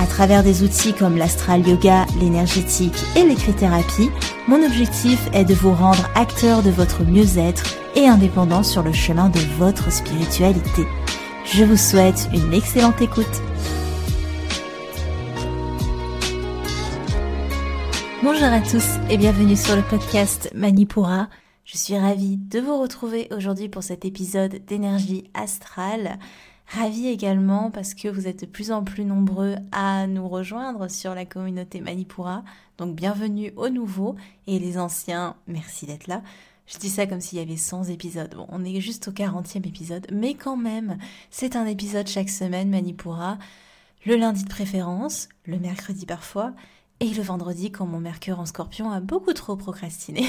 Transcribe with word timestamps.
à 0.00 0.06
travers 0.06 0.42
des 0.42 0.62
outils 0.62 0.92
comme 0.92 1.16
l'astral 1.16 1.66
yoga, 1.66 2.06
l'énergétique 2.20 2.96
et 3.16 3.24
l'écrit-thérapie, 3.24 4.10
mon 4.48 4.64
objectif 4.64 5.28
est 5.32 5.44
de 5.44 5.54
vous 5.54 5.72
rendre 5.72 6.08
acteur 6.14 6.62
de 6.62 6.70
votre 6.70 7.04
mieux-être 7.04 7.64
et 7.94 8.06
indépendant 8.06 8.62
sur 8.62 8.82
le 8.82 8.92
chemin 8.92 9.28
de 9.28 9.38
votre 9.58 9.92
spiritualité. 9.92 10.86
Je 11.44 11.64
vous 11.64 11.76
souhaite 11.76 12.28
une 12.32 12.52
excellente 12.52 13.00
écoute. 13.00 13.42
Bonjour 18.22 18.44
à 18.44 18.60
tous 18.60 18.86
et 19.10 19.18
bienvenue 19.18 19.56
sur 19.56 19.74
le 19.74 19.82
podcast 19.82 20.50
Manipura. 20.54 21.28
Je 21.64 21.76
suis 21.76 21.96
ravie 21.96 22.36
de 22.36 22.60
vous 22.60 22.80
retrouver 22.80 23.28
aujourd'hui 23.30 23.68
pour 23.68 23.82
cet 23.82 24.04
épisode 24.04 24.64
d'énergie 24.66 25.30
astrale. 25.34 26.18
Ravi 26.74 27.06
également 27.08 27.70
parce 27.70 27.92
que 27.92 28.08
vous 28.08 28.26
êtes 28.26 28.40
de 28.40 28.46
plus 28.46 28.72
en 28.72 28.82
plus 28.82 29.04
nombreux 29.04 29.56
à 29.72 30.06
nous 30.06 30.26
rejoindre 30.26 30.88
sur 30.88 31.14
la 31.14 31.26
communauté 31.26 31.82
Manipura. 31.82 32.44
Donc 32.78 32.96
bienvenue 32.96 33.52
aux 33.56 33.68
nouveaux 33.68 34.16
et 34.46 34.58
les 34.58 34.78
anciens, 34.78 35.36
merci 35.46 35.84
d'être 35.84 36.06
là. 36.06 36.22
Je 36.66 36.78
dis 36.78 36.88
ça 36.88 37.06
comme 37.06 37.20
s'il 37.20 37.38
y 37.38 37.42
avait 37.42 37.58
100 37.58 37.90
épisodes. 37.90 38.34
Bon, 38.34 38.46
on 38.48 38.64
est 38.64 38.80
juste 38.80 39.08
au 39.08 39.10
40e 39.10 39.68
épisode, 39.68 40.06
mais 40.10 40.32
quand 40.32 40.56
même, 40.56 40.96
c'est 41.28 41.56
un 41.56 41.66
épisode 41.66 42.08
chaque 42.08 42.30
semaine 42.30 42.70
Manipura. 42.70 43.36
Le 44.06 44.16
lundi 44.16 44.44
de 44.44 44.48
préférence, 44.48 45.28
le 45.44 45.58
mercredi 45.58 46.06
parfois, 46.06 46.54
et 47.02 47.12
le 47.14 47.22
vendredi, 47.22 47.72
quand 47.72 47.84
mon 47.84 47.98
Mercure 47.98 48.38
en 48.38 48.46
scorpion 48.46 48.92
a 48.92 49.00
beaucoup 49.00 49.32
trop 49.32 49.56
procrastiné. 49.56 50.24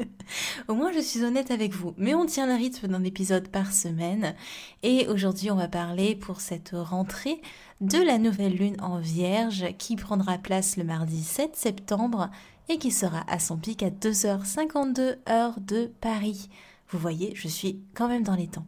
Au 0.68 0.74
moins, 0.74 0.90
je 0.90 1.00
suis 1.00 1.22
honnête 1.22 1.50
avec 1.50 1.74
vous. 1.74 1.92
Mais 1.98 2.14
on 2.14 2.24
tient 2.24 2.46
le 2.46 2.54
rythme 2.54 2.88
d'un 2.88 3.04
épisode 3.04 3.48
par 3.48 3.74
semaine. 3.74 4.34
Et 4.82 5.06
aujourd'hui, 5.08 5.50
on 5.50 5.56
va 5.56 5.68
parler 5.68 6.16
pour 6.16 6.40
cette 6.40 6.70
rentrée 6.72 7.42
de 7.82 7.98
la 7.98 8.16
nouvelle 8.16 8.56
lune 8.56 8.78
en 8.80 8.98
vierge 8.98 9.66
qui 9.76 9.96
prendra 9.96 10.38
place 10.38 10.78
le 10.78 10.84
mardi 10.84 11.22
7 11.22 11.54
septembre 11.54 12.30
et 12.70 12.78
qui 12.78 12.90
sera 12.90 13.22
à 13.28 13.38
son 13.38 13.58
pic 13.58 13.82
à 13.82 13.90
2h52 13.90 15.16
heure 15.28 15.60
de 15.60 15.92
Paris. 16.00 16.48
Vous 16.88 16.98
voyez, 16.98 17.34
je 17.34 17.48
suis 17.48 17.82
quand 17.92 18.08
même 18.08 18.22
dans 18.22 18.34
les 18.34 18.48
temps. 18.48 18.66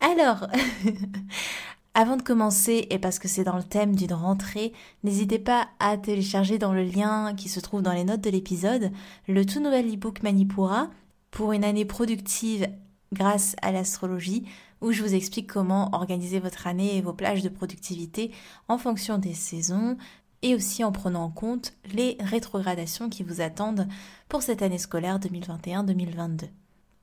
Alors, 0.00 0.48
Avant 1.94 2.16
de 2.16 2.22
commencer, 2.22 2.86
et 2.88 2.98
parce 2.98 3.18
que 3.18 3.28
c'est 3.28 3.44
dans 3.44 3.56
le 3.56 3.62
thème 3.62 3.94
d'une 3.94 4.14
rentrée, 4.14 4.72
n'hésitez 5.04 5.38
pas 5.38 5.68
à 5.78 5.98
télécharger 5.98 6.56
dans 6.56 6.72
le 6.72 6.84
lien 6.84 7.34
qui 7.34 7.50
se 7.50 7.60
trouve 7.60 7.82
dans 7.82 7.92
les 7.92 8.04
notes 8.04 8.22
de 8.22 8.30
l'épisode 8.30 8.90
le 9.28 9.44
tout 9.44 9.60
nouvel 9.60 9.92
e-book 9.92 10.22
Manipura 10.22 10.88
pour 11.30 11.52
une 11.52 11.64
année 11.64 11.84
productive 11.84 12.66
grâce 13.12 13.56
à 13.60 13.72
l'astrologie 13.72 14.46
où 14.80 14.92
je 14.92 15.02
vous 15.02 15.14
explique 15.14 15.52
comment 15.52 15.90
organiser 15.92 16.40
votre 16.40 16.66
année 16.66 16.96
et 16.96 17.02
vos 17.02 17.12
plages 17.12 17.42
de 17.42 17.50
productivité 17.50 18.32
en 18.68 18.78
fonction 18.78 19.18
des 19.18 19.34
saisons 19.34 19.98
et 20.40 20.54
aussi 20.54 20.84
en 20.84 20.92
prenant 20.92 21.24
en 21.24 21.30
compte 21.30 21.74
les 21.92 22.16
rétrogradations 22.20 23.10
qui 23.10 23.22
vous 23.22 23.42
attendent 23.42 23.86
pour 24.30 24.42
cette 24.42 24.62
année 24.62 24.78
scolaire 24.78 25.18
2021-2022. 25.18 26.48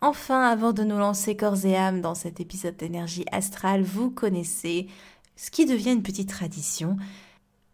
Enfin, 0.02 0.44
avant 0.44 0.72
de 0.72 0.84
nous 0.84 0.98
lancer 0.98 1.36
corps 1.36 1.66
et 1.66 1.76
âme 1.76 2.00
dans 2.00 2.16
cet 2.16 2.40
épisode 2.40 2.78
d'énergie 2.78 3.26
astrale, 3.32 3.84
vous 3.84 4.10
connaissez 4.10 4.88
ce 5.36 5.52
qui 5.52 5.66
devient 5.66 5.92
une 5.92 6.04
petite 6.04 6.30
tradition, 6.30 6.96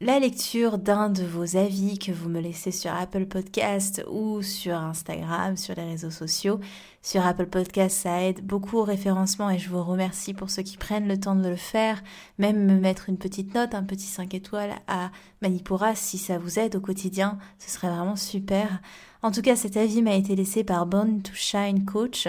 la 0.05 0.19
lecture 0.19 0.77
d'un 0.77 1.09
de 1.09 1.23
vos 1.23 1.57
avis 1.57 1.97
que 1.97 2.11
vous 2.11 2.29
me 2.29 2.39
laissez 2.39 2.69
sur 2.69 2.93
Apple 2.93 3.25
Podcast 3.25 4.05
ou 4.07 4.43
sur 4.43 4.75
Instagram, 4.75 5.57
sur 5.57 5.73
les 5.73 5.83
réseaux 5.83 6.11
sociaux. 6.11 6.59
Sur 7.01 7.25
Apple 7.25 7.47
Podcast, 7.47 8.03
ça 8.03 8.21
aide 8.21 8.45
beaucoup 8.45 8.77
au 8.77 8.83
référencement 8.83 9.49
et 9.49 9.57
je 9.57 9.67
vous 9.67 9.83
remercie 9.83 10.35
pour 10.35 10.51
ceux 10.51 10.61
qui 10.61 10.77
prennent 10.77 11.07
le 11.07 11.19
temps 11.19 11.33
de 11.35 11.49
le 11.49 11.55
faire. 11.55 12.03
Même 12.38 12.67
me 12.67 12.79
mettre 12.79 13.09
une 13.09 13.17
petite 13.17 13.55
note, 13.55 13.73
un 13.73 13.81
petit 13.81 14.05
5 14.05 14.35
étoiles 14.35 14.75
à 14.88 15.09
Manipura 15.41 15.95
si 15.95 16.19
ça 16.19 16.38
vous 16.38 16.59
aide 16.59 16.75
au 16.75 16.81
quotidien, 16.81 17.39
ce 17.57 17.71
serait 17.71 17.89
vraiment 17.89 18.15
super. 18.15 18.81
En 19.23 19.31
tout 19.31 19.41
cas, 19.41 19.55
cet 19.55 19.75
avis 19.75 20.03
m'a 20.03 20.13
été 20.13 20.35
laissé 20.35 20.63
par 20.63 20.85
Born 20.85 21.23
to 21.23 21.31
Shine 21.33 21.83
Coach, 21.83 22.27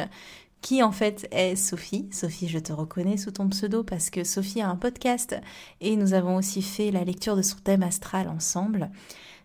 qui 0.67 0.83
en 0.83 0.91
fait 0.91 1.29
est 1.31 1.55
Sophie. 1.55 2.09
Sophie, 2.11 2.49
je 2.49 2.59
te 2.59 2.73
reconnais 2.73 3.19
sous 3.19 3.31
ton 3.31 3.49
pseudo 3.51 3.85
parce 3.85 4.11
que 4.11 4.25
Sophie 4.25 4.61
a 4.61 4.69
un 4.69 4.75
podcast 4.75 5.37
et 5.81 5.95
nous 5.95 6.13
avons 6.13 6.35
aussi 6.35 6.61
fait 6.61 6.91
la 6.91 7.05
lecture 7.05 7.37
de 7.37 7.43
son 7.43 7.59
thème 7.59 7.85
astral 7.85 8.27
ensemble. 8.27 8.91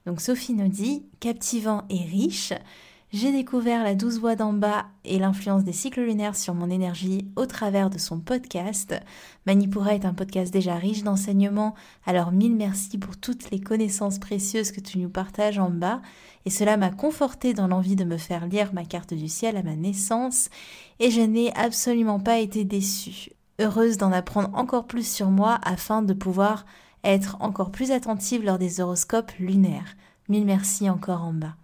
Donc 0.07 0.19
Sophie 0.19 0.55
nous 0.55 0.67
dit 0.67 1.05
captivant 1.19 1.83
et 1.91 2.03
riche. 2.03 2.53
J'ai 3.13 3.33
découvert 3.33 3.83
la 3.83 3.93
douze 3.93 4.19
voix 4.19 4.37
d'en 4.37 4.53
bas 4.53 4.85
et 5.03 5.19
l'influence 5.19 5.65
des 5.65 5.73
cycles 5.73 5.99
lunaires 5.99 6.37
sur 6.37 6.53
mon 6.53 6.69
énergie 6.69 7.27
au 7.35 7.45
travers 7.45 7.89
de 7.89 7.97
son 7.97 8.21
podcast. 8.21 8.95
Manipura 9.45 9.95
est 9.95 10.05
un 10.05 10.13
podcast 10.13 10.53
déjà 10.53 10.75
riche 10.75 11.03
d'enseignements, 11.03 11.75
alors 12.05 12.31
mille 12.31 12.55
merci 12.55 12.97
pour 12.97 13.17
toutes 13.17 13.51
les 13.51 13.59
connaissances 13.59 14.17
précieuses 14.17 14.71
que 14.71 14.79
tu 14.79 14.97
nous 14.97 15.09
partages 15.09 15.59
en 15.59 15.69
bas, 15.69 16.01
et 16.45 16.49
cela 16.49 16.77
m'a 16.77 16.89
conforté 16.89 17.53
dans 17.53 17.67
l'envie 17.67 17.97
de 17.97 18.05
me 18.05 18.15
faire 18.15 18.47
lire 18.47 18.73
ma 18.73 18.85
carte 18.85 19.13
du 19.13 19.27
ciel 19.27 19.57
à 19.57 19.63
ma 19.63 19.75
naissance, 19.75 20.49
et 21.01 21.11
je 21.11 21.19
n'ai 21.19 21.53
absolument 21.57 22.21
pas 22.21 22.39
été 22.39 22.63
déçue. 22.63 23.31
Heureuse 23.59 23.97
d'en 23.97 24.13
apprendre 24.13 24.51
encore 24.53 24.87
plus 24.87 25.05
sur 25.05 25.31
moi 25.31 25.59
afin 25.63 26.01
de 26.01 26.13
pouvoir 26.13 26.65
être 27.03 27.35
encore 27.41 27.71
plus 27.71 27.91
attentive 27.91 28.45
lors 28.45 28.57
des 28.57 28.79
horoscopes 28.79 29.33
lunaires. 29.37 29.97
Mille 30.29 30.45
merci 30.45 30.89
encore 30.89 31.23
en 31.23 31.33
bas. 31.33 31.55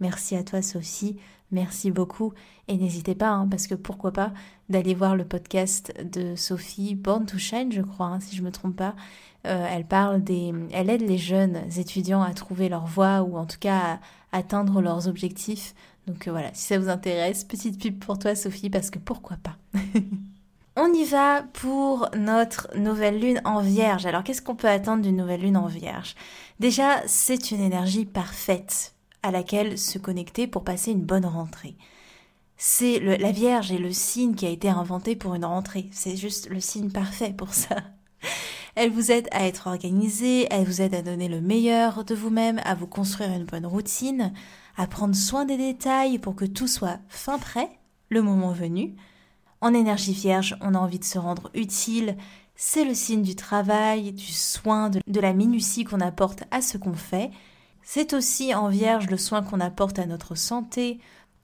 Merci 0.00 0.36
à 0.36 0.42
toi 0.42 0.62
Sophie, 0.62 1.16
merci 1.50 1.90
beaucoup 1.90 2.32
et 2.68 2.76
n'hésitez 2.76 3.14
pas, 3.14 3.30
hein, 3.30 3.46
parce 3.48 3.66
que 3.66 3.74
pourquoi 3.74 4.12
pas, 4.12 4.32
d'aller 4.68 4.94
voir 4.94 5.16
le 5.16 5.24
podcast 5.24 5.92
de 6.04 6.34
Sophie 6.34 6.94
Born 6.94 7.26
to 7.26 7.38
Shine, 7.38 7.72
je 7.72 7.82
crois, 7.82 8.06
hein, 8.06 8.20
si 8.20 8.36
je 8.36 8.42
me 8.42 8.50
trompe 8.50 8.76
pas. 8.76 8.94
Euh, 9.46 9.66
elle 9.70 9.86
parle 9.86 10.22
des, 10.22 10.52
elle 10.72 10.90
aide 10.90 11.02
les 11.02 11.18
jeunes 11.18 11.62
étudiants 11.78 12.22
à 12.22 12.34
trouver 12.34 12.68
leur 12.68 12.86
voie 12.86 13.22
ou 13.22 13.36
en 13.36 13.46
tout 13.46 13.58
cas 13.60 14.00
à 14.32 14.38
atteindre 14.38 14.82
leurs 14.82 15.08
objectifs. 15.08 15.74
Donc 16.06 16.26
euh, 16.26 16.30
voilà, 16.30 16.50
si 16.52 16.64
ça 16.64 16.78
vous 16.78 16.88
intéresse, 16.88 17.44
petite 17.44 17.80
pub 17.80 17.98
pour 17.98 18.18
toi 18.18 18.34
Sophie, 18.34 18.70
parce 18.70 18.90
que 18.90 18.98
pourquoi 18.98 19.36
pas? 19.36 19.56
On 20.78 20.92
y 20.92 21.04
va 21.04 21.42
pour 21.54 22.10
notre 22.14 22.68
nouvelle 22.76 23.18
lune 23.18 23.40
en 23.44 23.60
vierge. 23.60 24.04
Alors 24.04 24.22
qu'est-ce 24.24 24.42
qu'on 24.42 24.56
peut 24.56 24.68
attendre 24.68 25.02
d'une 25.02 25.16
nouvelle 25.16 25.40
lune 25.40 25.56
en 25.56 25.68
vierge? 25.68 26.14
Déjà, 26.60 27.02
c'est 27.06 27.50
une 27.50 27.62
énergie 27.62 28.04
parfaite 28.04 28.95
à 29.22 29.30
laquelle 29.30 29.78
se 29.78 29.98
connecter 29.98 30.46
pour 30.46 30.64
passer 30.64 30.92
une 30.92 31.04
bonne 31.04 31.26
rentrée. 31.26 31.76
C'est 32.56 33.00
la 33.00 33.32
Vierge 33.32 33.70
et 33.70 33.78
le 33.78 33.92
signe 33.92 34.34
qui 34.34 34.46
a 34.46 34.50
été 34.50 34.68
inventé 34.68 35.14
pour 35.14 35.34
une 35.34 35.44
rentrée. 35.44 35.88
C'est 35.90 36.16
juste 36.16 36.48
le 36.48 36.60
signe 36.60 36.90
parfait 36.90 37.34
pour 37.36 37.52
ça. 37.52 37.76
Elle 38.76 38.90
vous 38.90 39.10
aide 39.10 39.28
à 39.30 39.46
être 39.46 39.68
organisé, 39.68 40.46
elle 40.50 40.66
vous 40.66 40.82
aide 40.82 40.94
à 40.94 41.00
donner 41.02 41.28
le 41.28 41.40
meilleur 41.40 42.04
de 42.04 42.14
vous-même, 42.14 42.60
à 42.64 42.74
vous 42.74 42.86
construire 42.86 43.32
une 43.32 43.44
bonne 43.44 43.64
routine, 43.64 44.34
à 44.76 44.86
prendre 44.86 45.14
soin 45.14 45.46
des 45.46 45.56
détails 45.56 46.18
pour 46.18 46.36
que 46.36 46.44
tout 46.44 46.68
soit 46.68 46.98
fin 47.08 47.38
prêt, 47.38 47.70
le 48.10 48.20
moment 48.20 48.52
venu. 48.52 48.94
En 49.62 49.72
énergie 49.72 50.12
vierge, 50.12 50.56
on 50.60 50.74
a 50.74 50.78
envie 50.78 50.98
de 50.98 51.04
se 51.04 51.18
rendre 51.18 51.50
utile. 51.54 52.16
C'est 52.54 52.84
le 52.84 52.94
signe 52.94 53.22
du 53.22 53.34
travail, 53.34 54.12
du 54.12 54.32
soin, 54.32 54.90
de 54.90 55.20
la 55.20 55.32
minutie 55.32 55.84
qu'on 55.84 56.00
apporte 56.00 56.44
à 56.50 56.60
ce 56.60 56.76
qu'on 56.76 56.94
fait. 56.94 57.30
C'est 57.88 58.14
aussi 58.14 58.52
en 58.52 58.68
vierge 58.68 59.08
le 59.08 59.16
soin 59.16 59.44
qu'on 59.44 59.60
apporte 59.60 60.00
à 60.00 60.06
notre 60.06 60.34
santé, 60.34 60.98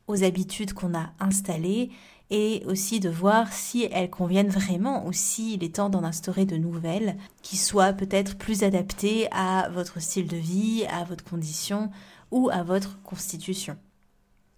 aux 0.08 0.24
habitudes 0.24 0.72
qu'on 0.72 0.92
a 0.92 1.12
installées 1.20 1.92
et 2.30 2.64
aussi 2.66 2.98
de 2.98 3.08
voir 3.08 3.52
si 3.52 3.88
elles 3.92 4.10
conviennent 4.10 4.48
vraiment 4.48 5.06
ou 5.06 5.12
s'il 5.12 5.62
est 5.62 5.76
temps 5.76 5.88
d'en 5.88 6.02
instaurer 6.02 6.44
de 6.44 6.56
nouvelles 6.56 7.16
qui 7.42 7.56
soient 7.56 7.92
peut-être 7.92 8.36
plus 8.36 8.64
adaptées 8.64 9.28
à 9.30 9.68
votre 9.68 10.02
style 10.02 10.26
de 10.26 10.36
vie, 10.36 10.84
à 10.90 11.04
votre 11.04 11.22
condition 11.22 11.92
ou 12.32 12.50
à 12.50 12.64
votre 12.64 13.00
constitution. 13.02 13.76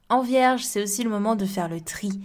En 0.08 0.22
vierge, 0.22 0.64
c'est 0.64 0.82
aussi 0.82 1.04
le 1.04 1.10
moment 1.10 1.36
de 1.36 1.44
faire 1.44 1.68
le 1.68 1.82
tri 1.82 2.22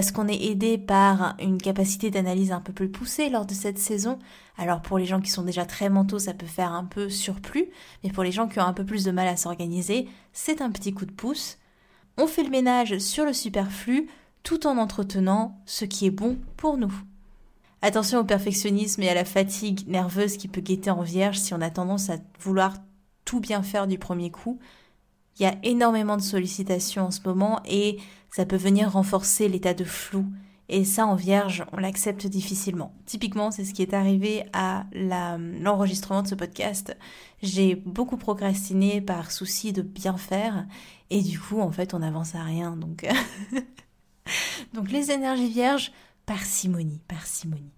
parce 0.00 0.12
qu'on 0.12 0.28
est 0.28 0.44
aidé 0.46 0.78
par 0.78 1.36
une 1.40 1.60
capacité 1.60 2.10
d'analyse 2.10 2.52
un 2.52 2.62
peu 2.62 2.72
plus 2.72 2.88
poussée 2.88 3.28
lors 3.28 3.44
de 3.44 3.52
cette 3.52 3.76
saison. 3.76 4.18
Alors 4.56 4.80
pour 4.80 4.96
les 4.96 5.04
gens 5.04 5.20
qui 5.20 5.28
sont 5.28 5.42
déjà 5.42 5.66
très 5.66 5.90
mentaux, 5.90 6.18
ça 6.18 6.32
peut 6.32 6.46
faire 6.46 6.72
un 6.72 6.86
peu 6.86 7.10
surplus, 7.10 7.66
mais 8.02 8.08
pour 8.08 8.22
les 8.22 8.32
gens 8.32 8.48
qui 8.48 8.58
ont 8.60 8.64
un 8.64 8.72
peu 8.72 8.86
plus 8.86 9.04
de 9.04 9.10
mal 9.10 9.28
à 9.28 9.36
s'organiser, 9.36 10.08
c'est 10.32 10.62
un 10.62 10.70
petit 10.70 10.94
coup 10.94 11.04
de 11.04 11.12
pouce. 11.12 11.58
On 12.16 12.26
fait 12.26 12.44
le 12.44 12.48
ménage 12.48 12.96
sur 12.96 13.26
le 13.26 13.34
superflu 13.34 14.08
tout 14.42 14.66
en 14.66 14.78
entretenant 14.78 15.60
ce 15.66 15.84
qui 15.84 16.06
est 16.06 16.10
bon 16.10 16.38
pour 16.56 16.78
nous. 16.78 16.94
Attention 17.82 18.20
au 18.20 18.24
perfectionnisme 18.24 19.02
et 19.02 19.10
à 19.10 19.14
la 19.14 19.26
fatigue 19.26 19.86
nerveuse 19.86 20.38
qui 20.38 20.48
peut 20.48 20.62
guetter 20.62 20.92
en 20.92 21.02
vierge 21.02 21.36
si 21.36 21.52
on 21.52 21.60
a 21.60 21.68
tendance 21.68 22.08
à 22.08 22.16
vouloir 22.38 22.72
tout 23.26 23.40
bien 23.40 23.62
faire 23.62 23.86
du 23.86 23.98
premier 23.98 24.30
coup. 24.30 24.60
Il 25.40 25.44
y 25.44 25.46
a 25.46 25.56
énormément 25.62 26.18
de 26.18 26.22
sollicitations 26.22 27.06
en 27.06 27.10
ce 27.10 27.20
moment 27.24 27.60
et 27.64 27.98
ça 28.30 28.44
peut 28.44 28.56
venir 28.56 28.92
renforcer 28.92 29.48
l'état 29.48 29.72
de 29.72 29.84
flou. 29.84 30.26
Et 30.68 30.84
ça, 30.84 31.06
en 31.06 31.14
vierge, 31.14 31.64
on 31.72 31.78
l'accepte 31.78 32.26
difficilement. 32.26 32.92
Typiquement, 33.06 33.50
c'est 33.50 33.64
ce 33.64 33.72
qui 33.72 33.80
est 33.80 33.94
arrivé 33.94 34.44
à 34.52 34.84
l'enregistrement 34.92 36.22
de 36.22 36.28
ce 36.28 36.34
podcast. 36.34 36.94
J'ai 37.42 37.74
beaucoup 37.74 38.18
procrastiné 38.18 39.00
par 39.00 39.32
souci 39.32 39.72
de 39.72 39.80
bien 39.80 40.18
faire. 40.18 40.66
Et 41.08 41.22
du 41.22 41.40
coup, 41.40 41.60
en 41.60 41.72
fait, 41.72 41.94
on 41.94 42.00
n'avance 42.00 42.34
à 42.34 42.44
rien. 42.44 42.76
Donc, 42.76 43.08
donc 44.74 44.92
les 44.92 45.10
énergies 45.10 45.48
vierges, 45.48 45.90
parcimonie, 46.26 47.00
parcimonie. 47.08 47.72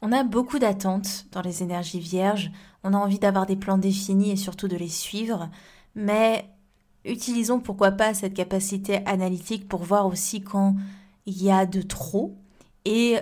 On 0.00 0.12
a 0.12 0.22
beaucoup 0.22 0.60
d'attentes 0.60 1.26
dans 1.32 1.42
les 1.42 1.64
énergies 1.64 2.00
vierges. 2.00 2.52
On 2.84 2.94
a 2.94 2.98
envie 2.98 3.18
d'avoir 3.18 3.46
des 3.46 3.56
plans 3.56 3.78
définis 3.78 4.30
et 4.30 4.36
surtout 4.36 4.68
de 4.68 4.76
les 4.76 4.88
suivre. 4.88 5.50
Mais 5.96 6.48
utilisons 7.08 7.60
pourquoi 7.60 7.92
pas 7.92 8.14
cette 8.14 8.34
capacité 8.34 9.04
analytique 9.06 9.68
pour 9.68 9.82
voir 9.82 10.06
aussi 10.06 10.42
quand 10.42 10.76
il 11.26 11.42
y 11.42 11.50
a 11.50 11.66
de 11.66 11.82
trop 11.82 12.36
et 12.84 13.18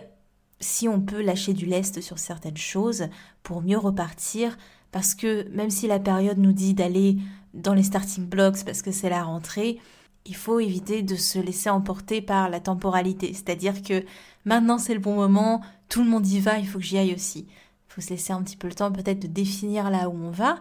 si 0.61 0.89
on 0.89 1.01
peut 1.01 1.23
lâcher 1.23 1.53
du 1.53 1.67
lest 1.67 2.01
sur 2.01 2.19
certaines 2.19 2.57
choses 2.57 3.09
pour 3.43 3.63
mieux 3.63 3.79
repartir 3.79 4.57
parce 4.93 5.15
que 5.15 5.49
même 5.51 5.71
si 5.71 5.87
la 5.87 5.99
période 5.99 6.39
nous 6.39 6.53
dit 6.53 6.75
d'aller 6.75 7.19
dans 7.55 7.75
les 7.75 7.83
starting 7.83 8.27
blocks 8.27 8.65
parce 8.65 8.83
que 8.83 8.93
c'est 8.93 9.11
la 9.11 9.23
rentrée, 9.23 9.79
il 10.25 10.37
faut 10.37 10.61
éviter 10.61 11.03
de 11.03 11.17
se 11.17 11.39
laisser 11.39 11.71
emporter 11.71 12.21
par 12.21 12.49
la 12.49 12.61
temporalité, 12.61 13.33
c'est-à-dire 13.33 13.83
que 13.83 14.05
maintenant 14.45 14.79
c'est 14.79 14.95
le 14.95 15.01
bon 15.01 15.15
moment, 15.15 15.61
tout 15.89 16.03
le 16.03 16.11
monde 16.11 16.27
y 16.27 16.41
va, 16.41 16.59
il 16.59 16.67
faut 16.67 16.79
que 16.79 16.85
j'y 16.85 16.99
aille 16.99 17.15
aussi. 17.15 17.47
Il 17.49 17.93
faut 17.95 18.01
se 18.01 18.11
laisser 18.11 18.33
un 18.33 18.43
petit 18.43 18.57
peu 18.57 18.69
le 18.69 18.75
temps 18.75 18.93
peut-être 18.93 19.21
de 19.21 19.27
définir 19.27 19.91
là 19.91 20.09
où 20.09 20.15
on 20.15 20.31
va 20.31 20.57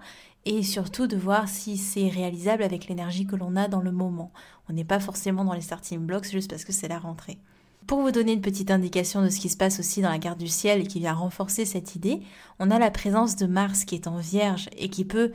et 0.45 0.63
surtout 0.63 1.07
de 1.07 1.17
voir 1.17 1.49
si 1.49 1.77
c'est 1.77 2.07
réalisable 2.07 2.63
avec 2.63 2.87
l'énergie 2.87 3.25
que 3.25 3.35
l'on 3.35 3.55
a 3.55 3.67
dans 3.67 3.81
le 3.81 3.91
moment. 3.91 4.31
On 4.69 4.73
n'est 4.73 4.83
pas 4.83 4.99
forcément 4.99 5.43
dans 5.43 5.53
les 5.53 5.61
starting 5.61 5.99
blocks 5.99 6.31
juste 6.31 6.49
parce 6.49 6.63
que 6.63 6.71
c'est 6.71 6.87
la 6.87 6.99
rentrée. 6.99 7.39
Pour 7.87 8.01
vous 8.01 8.11
donner 8.11 8.33
une 8.33 8.41
petite 8.41 8.71
indication 8.71 9.21
de 9.21 9.29
ce 9.29 9.39
qui 9.39 9.49
se 9.49 9.57
passe 9.57 9.79
aussi 9.79 10.01
dans 10.01 10.09
la 10.09 10.17
carte 10.17 10.39
du 10.39 10.47
ciel 10.47 10.81
et 10.81 10.87
qui 10.87 10.99
vient 10.99 11.13
renforcer 11.13 11.65
cette 11.65 11.95
idée, 11.95 12.21
on 12.59 12.71
a 12.71 12.79
la 12.79 12.89
présence 12.89 13.35
de 13.35 13.45
Mars 13.45 13.85
qui 13.85 13.95
est 13.95 14.07
en 14.07 14.17
vierge 14.17 14.69
et 14.77 14.89
qui 14.89 15.05
peut 15.05 15.31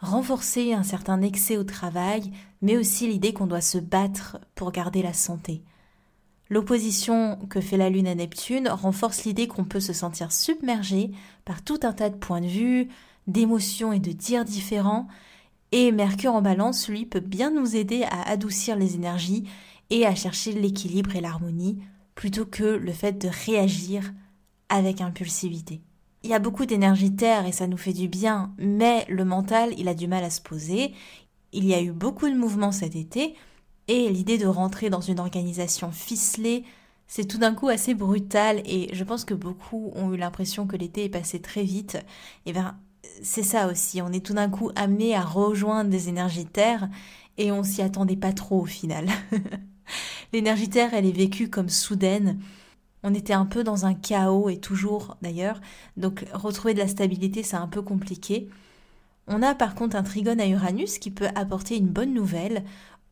renforcer 0.00 0.72
un 0.72 0.82
certain 0.82 1.22
excès 1.22 1.56
au 1.56 1.64
travail, 1.64 2.32
mais 2.62 2.76
aussi 2.76 3.06
l'idée 3.06 3.32
qu'on 3.32 3.46
doit 3.46 3.60
se 3.60 3.78
battre 3.78 4.38
pour 4.56 4.72
garder 4.72 5.02
la 5.02 5.12
santé. 5.12 5.62
L'opposition 6.50 7.38
que 7.48 7.60
fait 7.60 7.76
la 7.76 7.90
Lune 7.90 8.08
à 8.08 8.14
Neptune 8.14 8.68
renforce 8.68 9.24
l'idée 9.24 9.48
qu'on 9.48 9.64
peut 9.64 9.80
se 9.80 9.92
sentir 9.92 10.30
submergé 10.30 11.10
par 11.44 11.62
tout 11.62 11.80
un 11.84 11.92
tas 11.92 12.10
de 12.10 12.16
points 12.16 12.42
de 12.42 12.46
vue, 12.46 12.88
d'émotions 13.26 13.92
et 13.92 14.00
de 14.00 14.12
dires 14.12 14.44
différents, 14.44 15.08
et 15.72 15.90
Mercure 15.90 16.34
en 16.34 16.42
balance, 16.42 16.88
lui, 16.88 17.06
peut 17.06 17.20
bien 17.20 17.50
nous 17.50 17.74
aider 17.74 18.04
à 18.04 18.28
adoucir 18.28 18.76
les 18.76 18.94
énergies 18.94 19.44
et 19.90 20.06
à 20.06 20.14
chercher 20.14 20.52
l'équilibre 20.52 21.16
et 21.16 21.20
l'harmonie, 21.20 21.78
plutôt 22.14 22.46
que 22.46 22.64
le 22.64 22.92
fait 22.92 23.18
de 23.18 23.28
réagir 23.46 24.12
avec 24.68 25.00
impulsivité. 25.00 25.80
Il 26.22 26.30
y 26.30 26.34
a 26.34 26.38
beaucoup 26.38 26.64
d'énergie 26.64 27.14
terre 27.14 27.44
et 27.46 27.52
ça 27.52 27.66
nous 27.66 27.76
fait 27.76 27.92
du 27.92 28.08
bien, 28.08 28.54
mais 28.56 29.04
le 29.08 29.24
mental, 29.24 29.74
il 29.76 29.88
a 29.88 29.94
du 29.94 30.06
mal 30.06 30.24
à 30.24 30.30
se 30.30 30.40
poser. 30.40 30.94
Il 31.52 31.66
y 31.66 31.74
a 31.74 31.82
eu 31.82 31.92
beaucoup 31.92 32.28
de 32.28 32.36
mouvements 32.36 32.72
cet 32.72 32.96
été, 32.96 33.34
et 33.88 34.08
l'idée 34.10 34.38
de 34.38 34.46
rentrer 34.46 34.90
dans 34.90 35.00
une 35.00 35.20
organisation 35.20 35.90
ficelée, 35.90 36.64
c'est 37.06 37.26
tout 37.26 37.38
d'un 37.38 37.54
coup 37.54 37.68
assez 37.68 37.94
brutal 37.94 38.62
et 38.64 38.88
je 38.94 39.04
pense 39.04 39.24
que 39.24 39.34
beaucoup 39.34 39.92
ont 39.94 40.12
eu 40.12 40.16
l'impression 40.16 40.66
que 40.66 40.76
l'été 40.76 41.04
est 41.04 41.10
passé 41.10 41.40
très 41.40 41.62
vite. 41.62 41.96
Et 42.46 42.50
eh 42.50 42.52
bien, 42.52 42.78
c'est 43.22 43.42
ça 43.42 43.68
aussi, 43.68 44.02
on 44.02 44.12
est 44.12 44.24
tout 44.24 44.34
d'un 44.34 44.50
coup 44.50 44.70
amené 44.76 45.14
à 45.14 45.22
rejoindre 45.22 45.90
des 45.90 46.08
énergies 46.08 46.46
et 47.38 47.52
on 47.52 47.62
s'y 47.62 47.82
attendait 47.82 48.16
pas 48.16 48.32
trop 48.32 48.60
au 48.60 48.66
final. 48.66 49.06
L'énergie 50.32 50.68
terre, 50.68 50.94
elle 50.94 51.06
est 51.06 51.12
vécue 51.12 51.48
comme 51.48 51.68
soudaine. 51.68 52.40
On 53.02 53.14
était 53.14 53.34
un 53.34 53.46
peu 53.46 53.64
dans 53.64 53.86
un 53.86 53.94
chaos 53.94 54.48
et 54.48 54.58
toujours 54.58 55.16
d'ailleurs, 55.20 55.60
donc 55.96 56.24
retrouver 56.32 56.74
de 56.74 56.78
la 56.78 56.88
stabilité, 56.88 57.42
c'est 57.42 57.56
un 57.56 57.68
peu 57.68 57.82
compliqué. 57.82 58.48
On 59.26 59.42
a 59.42 59.54
par 59.54 59.74
contre 59.74 59.96
un 59.96 60.02
trigone 60.02 60.40
à 60.40 60.46
Uranus 60.46 60.98
qui 60.98 61.10
peut 61.10 61.28
apporter 61.34 61.76
une 61.76 61.88
bonne 61.88 62.14
nouvelle, 62.14 62.64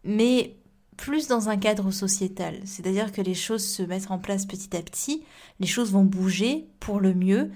mais 0.04 0.56
plus 0.96 1.26
dans 1.26 1.48
un 1.48 1.56
cadre 1.56 1.90
sociétal, 1.90 2.60
c'est-à-dire 2.64 3.12
que 3.12 3.20
les 3.20 3.34
choses 3.34 3.66
se 3.66 3.82
mettent 3.82 4.10
en 4.10 4.18
place 4.18 4.46
petit 4.46 4.76
à 4.76 4.82
petit, 4.82 5.24
les 5.58 5.66
choses 5.66 5.92
vont 5.92 6.04
bouger 6.04 6.68
pour 6.80 7.00
le 7.00 7.14
mieux, 7.14 7.50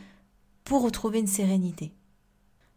pour 0.65 0.83
retrouver 0.83 1.21
une 1.21 1.27
sérénité. 1.27 1.93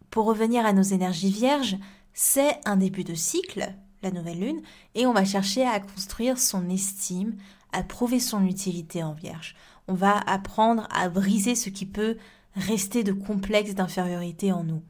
Pour 0.10 0.26
revenir 0.26 0.66
à 0.66 0.74
nos 0.74 0.82
énergies 0.82 1.32
vierges, 1.32 1.78
c'est 2.14 2.60
un 2.66 2.78
début 2.78 3.04
de 3.04 3.14
cycle, 3.14 3.74
la 4.02 4.12
nouvelle 4.12 4.40
lune, 4.40 4.62
et 4.96 5.06
on 5.06 5.14
va 5.14 5.26
chercher 5.26 5.66
à 5.66 5.80
construire 5.80 6.40
son 6.40 6.70
estime, 6.70 7.36
à 7.72 7.84
prouver 7.84 8.20
son 8.20 8.46
utilité 8.46 9.04
en 9.04 9.14
vierge. 9.14 9.56
On 9.88 9.94
va 9.94 10.18
apprendre 10.18 10.88
à 10.92 11.10
briser 11.10 11.56
ce 11.56 11.70
qui 11.70 11.86
peut 11.86 12.18
rester 12.56 13.04
de 13.04 13.14
complexe 13.14 13.76
d'infériorité 13.76 14.52
en 14.52 14.64
nous. 14.64 14.82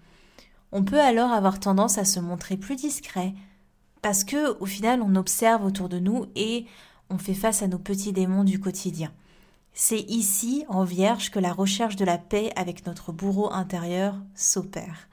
On 0.72 0.84
peut 0.84 1.02
alors 1.02 1.32
avoir 1.32 1.60
tendance 1.60 1.98
à 1.98 2.06
se 2.06 2.20
montrer 2.20 2.56
plus 2.56 2.76
discret, 2.76 3.34
parce 4.02 4.24
que 4.24 4.58
au 4.60 4.66
final 4.66 5.02
on 5.02 5.16
observe 5.16 5.66
autour 5.66 5.90
de 5.90 6.00
nous 6.00 6.28
et 6.36 6.66
on 7.10 7.18
fait 7.18 7.34
face 7.34 7.62
à 7.62 7.68
nos 7.68 7.80
petits 7.80 8.14
démons 8.14 8.46
du 8.46 8.60
quotidien. 8.60 9.12
C'est 9.74 10.00
ici, 10.10 10.66
en 10.68 10.84
Vierge, 10.84 11.32
que 11.32 11.40
la 11.40 11.54
recherche 11.54 11.96
de 11.96 12.06
la 12.06 12.18
paix 12.18 12.52
avec 12.56 12.86
notre 12.86 13.12
bourreau 13.12 13.52
intérieur 13.52 14.16
s'opère. 14.36 15.09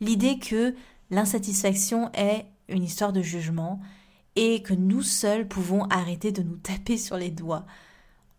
L'idée 0.00 0.38
que 0.38 0.74
l'insatisfaction 1.10 2.10
est 2.12 2.46
une 2.68 2.84
histoire 2.84 3.12
de 3.12 3.22
jugement 3.22 3.80
et 4.36 4.62
que 4.62 4.74
nous 4.74 5.02
seuls 5.02 5.48
pouvons 5.48 5.84
arrêter 5.84 6.32
de 6.32 6.42
nous 6.42 6.56
taper 6.56 6.96
sur 6.96 7.16
les 7.16 7.30
doigts. 7.30 7.66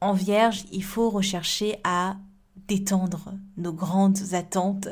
En 0.02 0.14
Vierge, 0.14 0.64
il 0.72 0.84
faut 0.84 1.10
rechercher 1.10 1.80
à 1.84 2.18
détendre 2.68 3.34
nos 3.58 3.74
grandes 3.74 4.34
attentes 4.34 4.88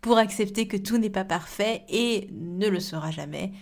pour 0.00 0.18
accepter 0.18 0.68
que 0.68 0.76
tout 0.76 0.98
n'est 0.98 1.10
pas 1.10 1.24
parfait 1.24 1.84
et 1.88 2.28
ne 2.32 2.68
le 2.68 2.78
sera 2.78 3.10
jamais, 3.10 3.52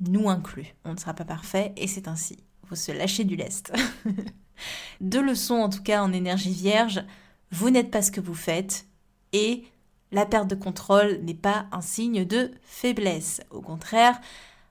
nous 0.00 0.28
inclus. 0.28 0.74
On 0.84 0.92
ne 0.92 0.98
sera 0.98 1.14
pas 1.14 1.24
parfait 1.24 1.72
et 1.76 1.88
c'est 1.88 2.06
ainsi. 2.06 2.36
Faut 2.66 2.76
se 2.76 2.92
lâcher 2.92 3.24
du 3.24 3.34
lest. 3.36 3.72
Deux 5.00 5.22
leçons 5.22 5.54
en 5.54 5.68
tout 5.68 5.82
cas 5.82 6.02
en 6.02 6.12
énergie 6.12 6.52
vierge. 6.52 7.02
Vous 7.50 7.70
n'êtes 7.70 7.90
pas 7.90 8.02
ce 8.02 8.10
que 8.10 8.20
vous 8.20 8.34
faites 8.34 8.86
et 9.32 9.64
la 10.12 10.26
perte 10.26 10.48
de 10.48 10.54
contrôle 10.54 11.20
n'est 11.22 11.34
pas 11.34 11.66
un 11.72 11.80
signe 11.80 12.24
de 12.24 12.50
faiblesse. 12.62 13.40
Au 13.50 13.60
contraire, 13.60 14.20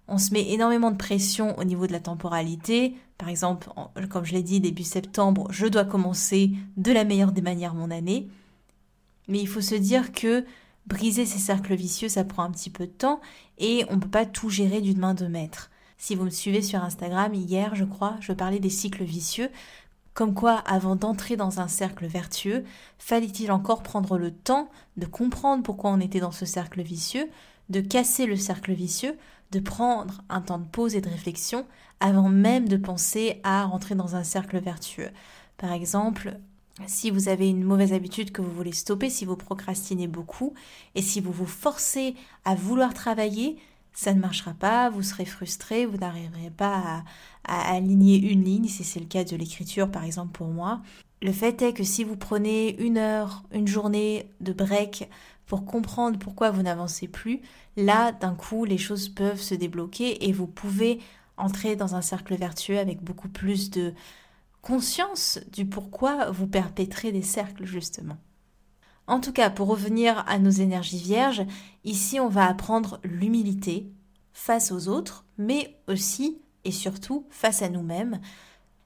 on 0.08 0.18
se 0.18 0.34
met 0.34 0.52
énormément 0.52 0.92
de 0.92 0.98
pression 0.98 1.58
au 1.58 1.63
niveau 1.63 1.88
de 1.88 1.92
la 1.92 2.00
temporalité. 2.00 2.96
Par 3.18 3.30
exemple, 3.30 3.70
comme 4.10 4.25
je 4.25 4.34
l'ai 4.34 4.44
dit, 4.44 4.60
début 4.60 4.84
septembre, 4.84 5.48
je 5.52 5.68
dois 5.68 5.86
commencer 5.86 6.52
de 6.78 6.92
la 6.92 7.04
meilleure 7.04 7.32
des 7.32 7.42
manières 7.42 7.74
mon 7.74 7.92
année. 7.92 8.28
Mais 9.28 9.40
il 9.40 9.48
faut 9.48 9.62
se 9.62 9.75
dire 9.75 10.12
que 10.12 10.46
briser 10.86 11.25
ces 11.25 11.40
cercles 11.40 11.75
vicieux, 11.75 12.10
ça 12.10 12.25
prend 12.25 12.44
un 12.44 12.52
petit 12.52 12.70
peu 12.70 12.86
de 12.86 12.92
temps 12.92 13.22
et 13.58 13.86
on 13.90 13.96
ne 13.96 14.02
peut 14.02 14.10
pas 14.10 14.25
tout 14.25 14.50
gérer 14.50 14.82
d'une 14.82 15.00
main 15.00 15.13
de 15.13 15.28
maître. 15.28 15.70
Si 15.98 16.16
vous 16.16 16.25
me 16.25 16.30
suivez 16.30 16.62
sur 16.62 16.84
Instagram, 16.84 17.34
hier, 17.34 17.75
je 17.75 17.86
crois, 17.86 18.18
je 18.20 18.34
parlais 18.34 18.60
des 18.60 18.70
cycles 18.70 19.06
vicieux. 19.06 19.50
Comme 20.13 20.34
quoi, 20.34 20.58
avant 20.58 20.96
d'entrer 20.96 21.36
dans 21.36 21.60
un 21.60 21.67
cercle 21.67 22.05
vertueux, 22.05 22.63
fallait-il 23.00 23.51
encore 23.51 23.82
prendre 23.82 24.17
le 24.17 24.32
temps 24.32 24.70
de 24.98 25.05
comprendre 25.05 25.63
pourquoi 25.63 25.89
on 25.89 26.00
était 26.00 26.20
dans 26.20 26.32
ce 26.32 26.46
cercle 26.46 26.82
vicieux, 26.82 27.29
de 27.70 27.82
casser 27.82 28.25
le 28.25 28.36
cercle 28.36 28.74
vicieux, 28.74 29.17
de 29.51 29.60
prendre 29.60 30.22
un 30.29 30.41
temps 30.41 30.60
de 30.60 30.67
pause 30.67 30.96
et 30.96 31.01
de 31.01 31.10
réflexion 31.10 31.65
avant 32.00 32.29
même 32.29 32.67
de 32.67 32.77
penser 32.77 33.39
à 33.43 33.65
rentrer 33.65 33.96
dans 33.96 34.15
un 34.15 34.24
cercle 34.24 34.60
vertueux. 34.60 35.10
Par 35.58 35.72
exemple, 35.72 36.38
si 36.88 37.12
vous 37.12 37.29
avez 37.29 37.50
une 37.50 37.63
mauvaise 37.63 37.93
habitude 37.93 38.32
que 38.32 38.41
vous 38.41 38.51
voulez 38.51 38.72
stopper, 38.72 39.10
si 39.10 39.25
vous 39.25 39.36
procrastinez 39.36 40.08
beaucoup 40.08 40.53
et 40.96 41.01
si 41.01 41.22
vous 41.22 41.32
vous 41.32 41.46
forcez 41.46 42.15
à 42.46 42.55
vouloir 42.55 42.93
travailler, 42.93 43.58
ça 43.94 44.14
ne 44.14 44.20
marchera 44.20 44.54
pas, 44.54 44.90
vous 44.90 45.04
serez 45.04 45.26
frustré, 45.26 45.86
vous 45.86 45.98
n'arriverez 45.98 46.50
pas 46.50 47.04
à, 47.46 47.74
aligner 47.74 48.18
une 48.32 48.44
ligne, 48.44 48.68
si 48.68 48.84
c'est 48.84 49.00
le 49.00 49.06
cas 49.06 49.24
de 49.24 49.36
l'écriture 49.36 49.92
par 49.92 50.04
exemple 50.04 50.32
pour 50.32 50.48
moi. 50.48 50.82
Le 51.22 51.32
fait 51.32 51.62
est 51.62 51.74
que 51.74 51.84
si 51.84 52.04
vous 52.04 52.18
prenez 52.18 52.82
une 52.82 52.98
heure, 52.98 53.44
une 53.52 53.68
journée 53.68 54.30
de 54.42 54.52
break 54.54 55.10
pour 55.46 55.66
comprendre 55.66 56.18
pourquoi 56.20 56.52
vous 56.52 56.64
n'avancez 56.64 57.08
plus, 57.08 57.42
là, 57.78 58.12
d'un 58.12 58.36
coup, 58.36 58.66
les 58.66 58.78
choses 58.78 59.10
peuvent 59.10 59.42
se 59.42 59.56
débloquer 59.56 60.28
et 60.28 60.32
vous 60.32 60.48
pouvez 60.48 61.00
entrer 61.38 61.76
dans 61.76 61.96
un 61.96 62.02
cercle 62.02 62.36
vertueux 62.36 62.80
avec 62.80 63.02
beaucoup 63.04 63.30
plus 63.30 63.70
de 63.70 63.94
conscience 64.62 65.40
du 65.52 65.66
pourquoi 65.66 66.32
vous 66.32 66.48
perpétrez 66.48 67.12
des 67.12 67.22
cercles, 67.22 67.66
justement. 67.66 68.18
En 69.08 69.20
tout 69.20 69.34
cas, 69.34 69.50
pour 69.50 69.68
revenir 69.68 70.24
à 70.28 70.40
nos 70.40 70.50
énergies 70.50 71.00
vierges, 71.00 71.46
ici 71.84 72.20
on 72.20 72.30
va 72.30 72.48
apprendre 72.48 73.00
l'humilité 73.04 73.92
face 74.32 74.72
aux 74.72 74.88
autres, 74.88 75.26
mais 75.38 75.78
aussi 75.88 76.42
et 76.64 76.72
surtout 76.72 77.26
face 77.30 77.62
à 77.62 77.70
nous-mêmes. 77.70 78.20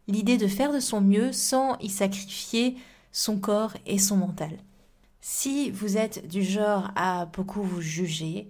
L'idée 0.08 0.38
de 0.38 0.48
faire 0.48 0.74
de 0.74 0.80
son 0.80 1.02
mieux 1.02 1.32
sans 1.32 1.78
y 1.80 1.90
sacrifier 1.90 2.78
son 3.12 3.40
corps 3.40 3.74
et 3.86 4.00
son 4.00 4.18
mental. 4.18 4.58
Si 5.22 5.70
vous 5.72 5.98
êtes 5.98 6.28
du 6.28 6.44
genre 6.44 6.92
à 6.96 7.26
beaucoup 7.26 7.62
vous 7.62 7.82
juger, 7.82 8.48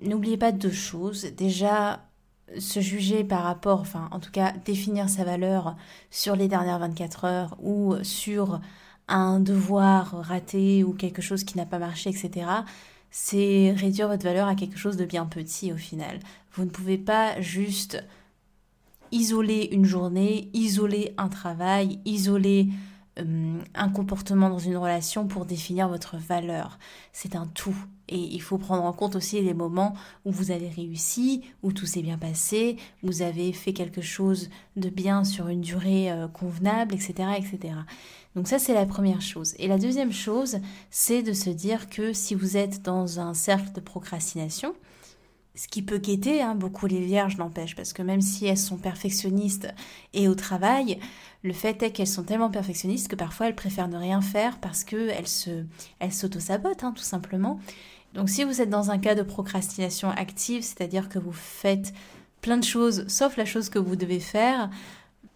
n'oubliez 0.00 0.36
pas 0.36 0.52
deux 0.52 0.72
choses. 0.72 1.26
Déjà, 1.36 2.04
se 2.58 2.80
juger 2.80 3.24
par 3.24 3.42
rapport, 3.42 3.80
enfin 3.80 4.08
en 4.10 4.20
tout 4.20 4.30
cas 4.30 4.52
définir 4.52 5.08
sa 5.08 5.24
valeur 5.24 5.76
sur 6.10 6.36
les 6.36 6.48
dernières 6.48 6.78
24 6.78 7.24
heures 7.24 7.56
ou 7.62 7.94
sur 8.02 8.60
un 9.08 9.40
devoir 9.40 10.22
raté 10.26 10.84
ou 10.84 10.92
quelque 10.92 11.22
chose 11.22 11.44
qui 11.44 11.56
n'a 11.56 11.66
pas 11.66 11.78
marché, 11.78 12.10
etc., 12.10 12.46
c'est 13.10 13.72
réduire 13.76 14.08
votre 14.08 14.24
valeur 14.24 14.48
à 14.48 14.56
quelque 14.56 14.78
chose 14.78 14.96
de 14.96 15.04
bien 15.04 15.24
petit 15.26 15.72
au 15.72 15.76
final. 15.76 16.18
Vous 16.52 16.64
ne 16.64 16.70
pouvez 16.70 16.98
pas 16.98 17.40
juste 17.40 18.02
isoler 19.12 19.68
une 19.70 19.84
journée, 19.84 20.50
isoler 20.52 21.14
un 21.16 21.28
travail, 21.28 22.00
isoler 22.04 22.68
euh, 23.20 23.58
un 23.74 23.88
comportement 23.90 24.50
dans 24.50 24.58
une 24.58 24.76
relation 24.76 25.26
pour 25.26 25.44
définir 25.44 25.88
votre 25.88 26.16
valeur. 26.16 26.78
C'est 27.12 27.36
un 27.36 27.46
tout. 27.46 27.76
Et 28.08 28.18
il 28.18 28.42
faut 28.42 28.58
prendre 28.58 28.82
en 28.82 28.92
compte 28.92 29.14
aussi 29.16 29.40
les 29.40 29.54
moments 29.54 29.94
où 30.24 30.32
vous 30.32 30.50
avez 30.50 30.68
réussi, 30.68 31.42
où 31.62 31.72
tout 31.72 31.86
s'est 31.86 32.02
bien 32.02 32.18
passé, 32.18 32.76
où 33.02 33.06
vous 33.06 33.22
avez 33.22 33.52
fait 33.52 33.72
quelque 33.72 34.02
chose 34.02 34.50
de 34.76 34.88
bien 34.88 35.24
sur 35.24 35.48
une 35.48 35.60
durée 35.60 36.10
euh, 36.10 36.28
convenable, 36.28 36.94
etc., 36.94 37.14
etc. 37.38 37.74
Donc 38.34 38.48
ça, 38.48 38.58
c'est 38.58 38.74
la 38.74 38.84
première 38.84 39.20
chose. 39.20 39.54
Et 39.58 39.68
la 39.68 39.78
deuxième 39.78 40.12
chose, 40.12 40.58
c'est 40.90 41.22
de 41.22 41.32
se 41.32 41.50
dire 41.50 41.88
que 41.88 42.12
si 42.12 42.34
vous 42.34 42.56
êtes 42.56 42.82
dans 42.82 43.20
un 43.20 43.32
cercle 43.32 43.72
de 43.72 43.80
procrastination, 43.80 44.74
ce 45.54 45.68
qui 45.68 45.82
peut 45.82 45.98
guetter 45.98 46.42
hein, 46.42 46.54
beaucoup 46.54 46.86
les 46.86 47.00
vierges 47.00 47.36
n'empêche, 47.36 47.76
parce 47.76 47.92
que 47.92 48.02
même 48.02 48.20
si 48.20 48.46
elles 48.46 48.58
sont 48.58 48.76
perfectionnistes 48.76 49.68
et 50.12 50.28
au 50.28 50.34
travail, 50.34 50.98
le 51.42 51.52
fait 51.52 51.82
est 51.82 51.92
qu'elles 51.92 52.08
sont 52.08 52.24
tellement 52.24 52.50
perfectionnistes 52.50 53.08
que 53.08 53.16
parfois 53.16 53.46
elles 53.46 53.54
préfèrent 53.54 53.88
ne 53.88 53.96
rien 53.96 54.20
faire 54.20 54.58
parce 54.58 54.82
qu'elles 54.82 55.28
se, 55.28 55.64
elles 56.00 56.12
s'auto-sabotent, 56.12 56.82
hein, 56.82 56.92
tout 56.92 57.04
simplement. 57.04 57.60
Donc 58.14 58.30
si 58.30 58.44
vous 58.44 58.60
êtes 58.60 58.70
dans 58.70 58.90
un 58.90 58.98
cas 58.98 59.14
de 59.14 59.22
procrastination 59.22 60.10
active, 60.10 60.62
c'est-à-dire 60.62 61.08
que 61.08 61.18
vous 61.18 61.32
faites 61.32 61.92
plein 62.40 62.56
de 62.56 62.64
choses 62.64 63.06
sauf 63.08 63.36
la 63.36 63.44
chose 63.44 63.68
que 63.68 63.78
vous 63.78 63.96
devez 63.96 64.20
faire, 64.20 64.70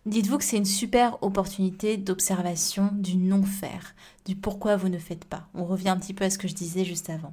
dites-vous 0.07 0.39
que 0.39 0.45
c'est 0.45 0.57
une 0.57 0.65
super 0.65 1.23
opportunité 1.23 1.97
d'observation 1.97 2.91
du 2.93 3.17
non-faire, 3.17 3.95
du 4.27 4.35
pourquoi 4.35 4.77
vous 4.77 4.89
ne 4.89 4.99
faites 4.99 5.25
pas. 5.25 5.49
On 5.55 5.65
revient 5.65 5.91
un 5.91 5.97
petit 5.97 6.15
peu 6.15 6.25
à 6.25 6.31
ce 6.31 6.39
que 6.39 6.49
je 6.49 6.55
disais 6.55 6.85
juste 6.85 7.11
avant. 7.11 7.33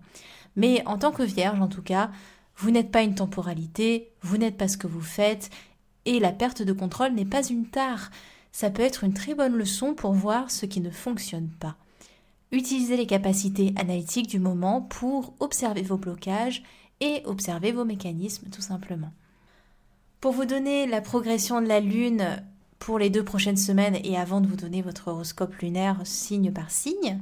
Mais 0.55 0.83
en 0.85 0.97
tant 0.97 1.11
que 1.11 1.23
vierge, 1.23 1.59
en 1.59 1.67
tout 1.67 1.81
cas, 1.81 2.11
vous 2.57 2.71
n'êtes 2.71 2.91
pas 2.91 3.03
une 3.03 3.15
temporalité, 3.15 4.11
vous 4.21 4.37
n'êtes 4.37 4.57
pas 4.57 4.67
ce 4.67 4.77
que 4.77 4.87
vous 4.87 5.01
faites, 5.01 5.49
et 6.05 6.19
la 6.19 6.31
perte 6.31 6.61
de 6.61 6.73
contrôle 6.73 7.13
n'est 7.13 7.25
pas 7.25 7.45
une 7.45 7.67
tare. 7.67 8.11
Ça 8.51 8.69
peut 8.69 8.83
être 8.83 9.03
une 9.03 9.13
très 9.13 9.35
bonne 9.35 9.55
leçon 9.55 9.93
pour 9.93 10.13
voir 10.13 10.51
ce 10.51 10.65
qui 10.65 10.79
ne 10.79 10.89
fonctionne 10.89 11.49
pas. 11.59 11.75
Utilisez 12.51 12.95
les 12.95 13.07
capacités 13.07 13.73
analytiques 13.75 14.29
du 14.29 14.39
moment 14.39 14.81
pour 14.81 15.33
observer 15.39 15.81
vos 15.81 15.97
blocages 15.97 16.63
et 17.01 17.21
observer 17.25 17.71
vos 17.71 17.85
mécanismes 17.85 18.49
tout 18.49 18.61
simplement. 18.61 19.11
Pour 20.21 20.31
vous 20.31 20.45
donner 20.45 20.87
la 20.87 21.01
progression 21.01 21.61
de 21.61 21.67
la 21.67 21.79
Lune 21.81 22.41
pour 22.79 22.99
les 22.99 23.09
deux 23.09 23.23
prochaines 23.23 23.57
semaines 23.57 23.97
et 24.03 24.17
avant 24.17 24.41
de 24.41 24.47
vous 24.47 24.55
donner 24.55 24.81
votre 24.81 25.09
horoscope 25.09 25.55
lunaire 25.55 25.99
signe 26.03 26.51
par 26.51 26.71
signe, 26.71 27.19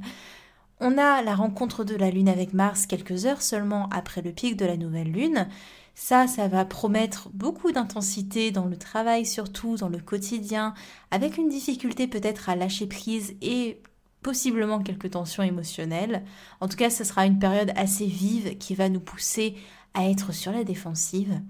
on 0.80 0.98
a 0.98 1.22
la 1.22 1.34
rencontre 1.34 1.84
de 1.84 1.94
la 1.94 2.10
Lune 2.10 2.28
avec 2.28 2.52
Mars 2.52 2.86
quelques 2.86 3.26
heures 3.26 3.42
seulement 3.42 3.88
après 3.90 4.22
le 4.22 4.32
pic 4.32 4.56
de 4.56 4.66
la 4.66 4.76
nouvelle 4.76 5.10
Lune. 5.10 5.48
Ça, 5.94 6.26
ça 6.26 6.48
va 6.48 6.64
promettre 6.64 7.28
beaucoup 7.32 7.70
d'intensité 7.70 8.50
dans 8.50 8.66
le 8.66 8.76
travail, 8.76 9.24
surtout 9.24 9.76
dans 9.76 9.88
le 9.88 10.00
quotidien, 10.00 10.74
avec 11.12 11.38
une 11.38 11.48
difficulté 11.48 12.08
peut-être 12.08 12.48
à 12.48 12.56
lâcher 12.56 12.86
prise 12.88 13.36
et 13.42 13.80
possiblement 14.22 14.82
quelques 14.82 15.12
tensions 15.12 15.44
émotionnelles. 15.44 16.24
En 16.60 16.66
tout 16.66 16.76
cas, 16.76 16.90
ce 16.90 17.04
sera 17.04 17.26
une 17.26 17.38
période 17.38 17.72
assez 17.76 18.06
vive 18.06 18.58
qui 18.58 18.74
va 18.74 18.88
nous 18.88 19.00
pousser 19.00 19.54
à 19.94 20.08
être 20.08 20.32
sur 20.32 20.50
la 20.50 20.64
défensive. 20.64 21.40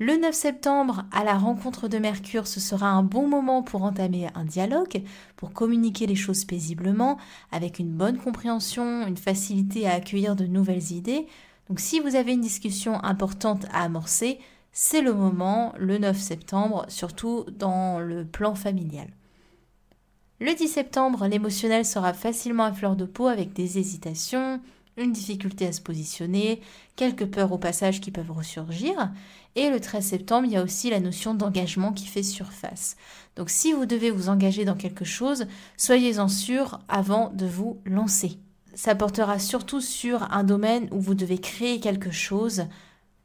Le 0.00 0.16
9 0.16 0.32
septembre, 0.32 1.06
à 1.10 1.24
la 1.24 1.36
rencontre 1.36 1.88
de 1.88 1.98
Mercure, 1.98 2.46
ce 2.46 2.60
sera 2.60 2.88
un 2.88 3.02
bon 3.02 3.26
moment 3.26 3.64
pour 3.64 3.82
entamer 3.82 4.28
un 4.36 4.44
dialogue, 4.44 5.02
pour 5.34 5.52
communiquer 5.52 6.06
les 6.06 6.14
choses 6.14 6.44
paisiblement, 6.44 7.18
avec 7.50 7.80
une 7.80 7.90
bonne 7.90 8.16
compréhension, 8.16 9.04
une 9.08 9.16
facilité 9.16 9.88
à 9.88 9.94
accueillir 9.94 10.36
de 10.36 10.46
nouvelles 10.46 10.92
idées. 10.92 11.26
Donc 11.68 11.80
si 11.80 11.98
vous 11.98 12.14
avez 12.14 12.34
une 12.34 12.40
discussion 12.40 13.02
importante 13.02 13.66
à 13.72 13.82
amorcer, 13.82 14.38
c'est 14.70 15.02
le 15.02 15.12
moment, 15.12 15.74
le 15.76 15.98
9 15.98 16.16
septembre, 16.16 16.86
surtout 16.86 17.44
dans 17.50 17.98
le 17.98 18.24
plan 18.24 18.54
familial. 18.54 19.08
Le 20.38 20.54
10 20.54 20.68
septembre, 20.68 21.26
l'émotionnel 21.26 21.84
sera 21.84 22.12
facilement 22.12 22.62
à 22.62 22.72
fleur 22.72 22.94
de 22.94 23.04
peau 23.04 23.26
avec 23.26 23.52
des 23.52 23.80
hésitations, 23.80 24.60
une 24.98 25.12
difficulté 25.12 25.66
à 25.66 25.72
se 25.72 25.80
positionner, 25.80 26.60
quelques 26.96 27.26
peurs 27.26 27.52
au 27.52 27.58
passage 27.58 28.00
qui 28.00 28.10
peuvent 28.10 28.30
ressurgir. 28.30 29.10
Et 29.58 29.70
le 29.70 29.80
13 29.80 30.04
septembre, 30.04 30.46
il 30.46 30.52
y 30.52 30.56
a 30.56 30.62
aussi 30.62 30.88
la 30.88 31.00
notion 31.00 31.34
d'engagement 31.34 31.92
qui 31.92 32.06
fait 32.06 32.22
surface. 32.22 32.94
Donc 33.34 33.50
si 33.50 33.72
vous 33.72 33.86
devez 33.86 34.12
vous 34.12 34.28
engager 34.28 34.64
dans 34.64 34.76
quelque 34.76 35.04
chose, 35.04 35.46
soyez-en 35.76 36.28
sûr 36.28 36.78
avant 36.86 37.30
de 37.30 37.44
vous 37.44 37.80
lancer. 37.84 38.38
Ça 38.74 38.94
portera 38.94 39.40
surtout 39.40 39.80
sur 39.80 40.32
un 40.32 40.44
domaine 40.44 40.88
où 40.92 41.00
vous 41.00 41.16
devez 41.16 41.38
créer 41.38 41.80
quelque 41.80 42.12
chose, 42.12 42.66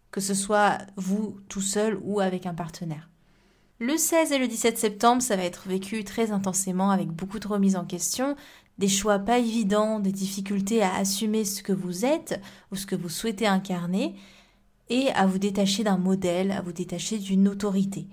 que 0.09 0.21
ce 0.21 0.33
soit 0.33 0.79
vous 0.95 1.37
tout 1.49 1.61
seul 1.61 1.99
ou 2.01 2.19
avec 2.19 2.47
un 2.47 2.55
partenaire. 2.55 3.11
Le 3.77 3.95
16 3.95 4.31
et 4.31 4.39
le 4.39 4.47
17 4.47 4.79
septembre, 4.79 5.21
ça 5.21 5.35
va 5.35 5.43
être 5.43 5.67
vécu 5.67 6.03
très 6.03 6.31
intensément 6.31 6.89
avec 6.89 7.09
beaucoup 7.09 7.37
de 7.37 7.47
remises 7.47 7.75
en 7.75 7.85
question, 7.85 8.35
des 8.79 8.87
choix 8.87 9.19
pas 9.19 9.37
évidents, 9.37 9.99
des 9.99 10.11
difficultés 10.11 10.81
à 10.81 10.95
assumer 10.95 11.45
ce 11.45 11.61
que 11.61 11.73
vous 11.73 12.05
êtes 12.05 12.41
ou 12.71 12.75
ce 12.75 12.87
que 12.87 12.95
vous 12.95 13.09
souhaitez 13.09 13.45
incarner, 13.45 14.15
et 14.89 15.09
à 15.09 15.25
vous 15.25 15.39
détacher 15.39 15.83
d'un 15.83 15.97
modèle, 15.97 16.51
à 16.51 16.61
vous 16.61 16.73
détacher 16.73 17.17
d'une 17.17 17.47
autorité. 17.47 18.07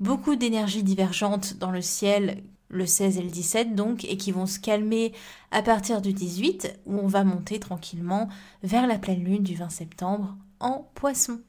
Beaucoup 0.00 0.36
d'énergies 0.36 0.82
divergentes 0.82 1.58
dans 1.58 1.70
le 1.70 1.80
ciel 1.82 2.42
le 2.72 2.86
16 2.86 3.18
et 3.18 3.22
le 3.22 3.30
17 3.30 3.74
donc, 3.74 4.04
et 4.04 4.16
qui 4.16 4.32
vont 4.32 4.46
se 4.46 4.58
calmer 4.58 5.12
à 5.50 5.62
partir 5.62 6.00
du 6.00 6.12
18, 6.12 6.80
où 6.86 6.98
on 6.98 7.06
va 7.06 7.22
monter 7.22 7.60
tranquillement 7.60 8.28
vers 8.62 8.86
la 8.86 8.98
pleine 8.98 9.22
lune 9.22 9.42
du 9.42 9.54
20 9.54 9.68
septembre 9.68 10.36
en 10.58 10.90
poisson. 10.94 11.40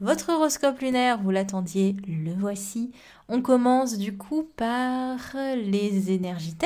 Votre 0.00 0.32
horoscope 0.32 0.80
lunaire, 0.80 1.22
vous 1.22 1.30
l'attendiez, 1.30 1.94
le 2.06 2.32
voici. 2.32 2.90
On 3.28 3.42
commence 3.42 3.98
du 3.98 4.16
coup 4.16 4.48
par 4.56 5.18
les 5.34 6.10
énergies 6.10 6.56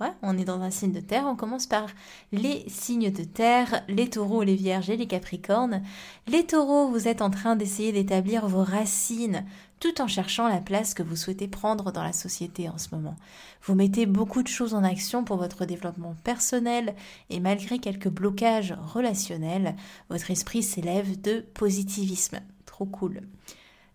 terres 0.00 0.14
on 0.22 0.36
est 0.36 0.44
dans 0.44 0.60
un 0.60 0.70
signe 0.70 0.92
de 0.92 1.00
terre. 1.00 1.26
On 1.26 1.36
commence 1.36 1.66
par 1.66 1.86
les 2.32 2.64
signes 2.68 3.12
de 3.12 3.24
terre, 3.24 3.82
les 3.88 4.10
taureaux, 4.10 4.42
les 4.42 4.56
vierges 4.56 4.90
et 4.90 4.96
les 4.96 5.06
capricornes. 5.06 5.82
Les 6.26 6.44
taureaux, 6.44 6.88
vous 6.88 7.06
êtes 7.06 7.22
en 7.22 7.30
train 7.30 7.54
d'essayer 7.56 7.92
d'établir 7.92 8.48
vos 8.48 8.64
racines 8.64 9.44
tout 9.80 10.00
en 10.00 10.08
cherchant 10.08 10.48
la 10.48 10.60
place 10.60 10.94
que 10.94 11.02
vous 11.02 11.16
souhaitez 11.16 11.46
prendre 11.46 11.92
dans 11.92 12.02
la 12.02 12.14
société 12.14 12.68
en 12.68 12.78
ce 12.78 12.88
moment. 12.94 13.16
Vous 13.62 13.74
mettez 13.74 14.06
beaucoup 14.06 14.42
de 14.42 14.48
choses 14.48 14.72
en 14.72 14.82
action 14.82 15.24
pour 15.24 15.36
votre 15.36 15.66
développement 15.66 16.16
personnel 16.24 16.94
et 17.28 17.38
malgré 17.38 17.78
quelques 17.78 18.08
blocages 18.08 18.74
relationnels, 18.94 19.76
votre 20.08 20.30
esprit 20.30 20.62
s'élève 20.62 21.20
de 21.20 21.44
positivisme. 21.54 22.40
Trop 22.64 22.86
cool. 22.86 23.20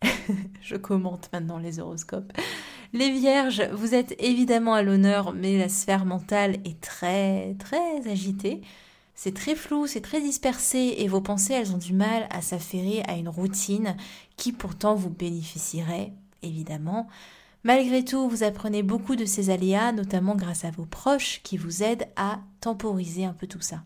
Je 0.62 0.76
commente 0.76 1.30
maintenant 1.34 1.58
les 1.58 1.80
horoscopes. 1.80 2.32
Les 2.94 3.12
vierges, 3.12 3.62
vous 3.74 3.94
êtes 3.94 4.16
évidemment 4.20 4.74
à 4.74 4.82
l'honneur, 4.82 5.34
mais 5.34 5.58
la 5.58 5.70
sphère 5.70 6.06
mentale 6.06 6.58
est 6.66 6.82
très, 6.82 7.56
très 7.60 8.10
agitée. 8.10 8.62
C'est 9.14 9.34
très 9.34 9.56
flou, 9.56 9.86
c'est 9.86 10.02
très 10.02 10.22
dispersé 10.22 10.96
et 10.98 11.08
vos 11.08 11.22
pensées, 11.22 11.54
elles 11.54 11.74
ont 11.74 11.78
du 11.78 11.94
mal 11.94 12.28
à 12.32 12.42
s'affairer 12.42 13.04
à 13.08 13.16
une 13.16 13.30
routine 13.30 13.98
qui 14.38 14.54
pourtant 14.54 14.96
vous 14.96 15.10
bénéficierait, 15.10 16.14
évidemment. 16.42 17.08
Malgré 17.64 18.06
tout, 18.06 18.30
vous 18.30 18.44
apprenez 18.44 18.82
beaucoup 18.82 19.18
de 19.18 19.26
ces 19.26 19.50
aléas, 19.50 19.92
notamment 19.92 20.36
grâce 20.36 20.64
à 20.64 20.72
vos 20.72 20.86
proches 20.86 21.42
qui 21.44 21.58
vous 21.58 21.84
aident 21.84 22.08
à 22.16 22.40
temporiser 22.62 23.26
un 23.26 23.34
peu 23.34 23.46
tout 23.46 23.62
ça. 23.62 23.84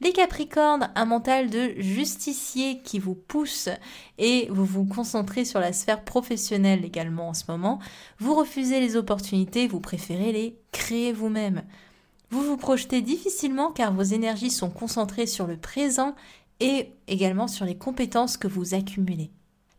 Les 0.00 0.12
Capricornes, 0.12 0.90
un 0.94 1.04
mental 1.06 1.50
de 1.50 1.72
justicier 1.78 2.78
qui 2.82 3.00
vous 3.00 3.16
pousse 3.16 3.68
et 4.16 4.46
vous 4.48 4.64
vous 4.64 4.84
concentrez 4.84 5.44
sur 5.44 5.58
la 5.58 5.72
sphère 5.72 6.04
professionnelle 6.04 6.84
également 6.84 7.30
en 7.30 7.34
ce 7.34 7.44
moment. 7.48 7.80
Vous 8.20 8.36
refusez 8.36 8.78
les 8.78 8.94
opportunités, 8.94 9.66
vous 9.66 9.80
préférez 9.80 10.30
les 10.30 10.56
créer 10.70 11.12
vous-même. 11.12 11.64
Vous 12.30 12.42
vous 12.42 12.56
projetez 12.56 13.00
difficilement 13.00 13.72
car 13.72 13.92
vos 13.92 14.02
énergies 14.02 14.52
sont 14.52 14.70
concentrées 14.70 15.26
sur 15.26 15.48
le 15.48 15.56
présent 15.56 16.14
et 16.60 16.92
également 17.08 17.48
sur 17.48 17.64
les 17.64 17.76
compétences 17.76 18.36
que 18.36 18.48
vous 18.48 18.74
accumulez. 18.74 19.32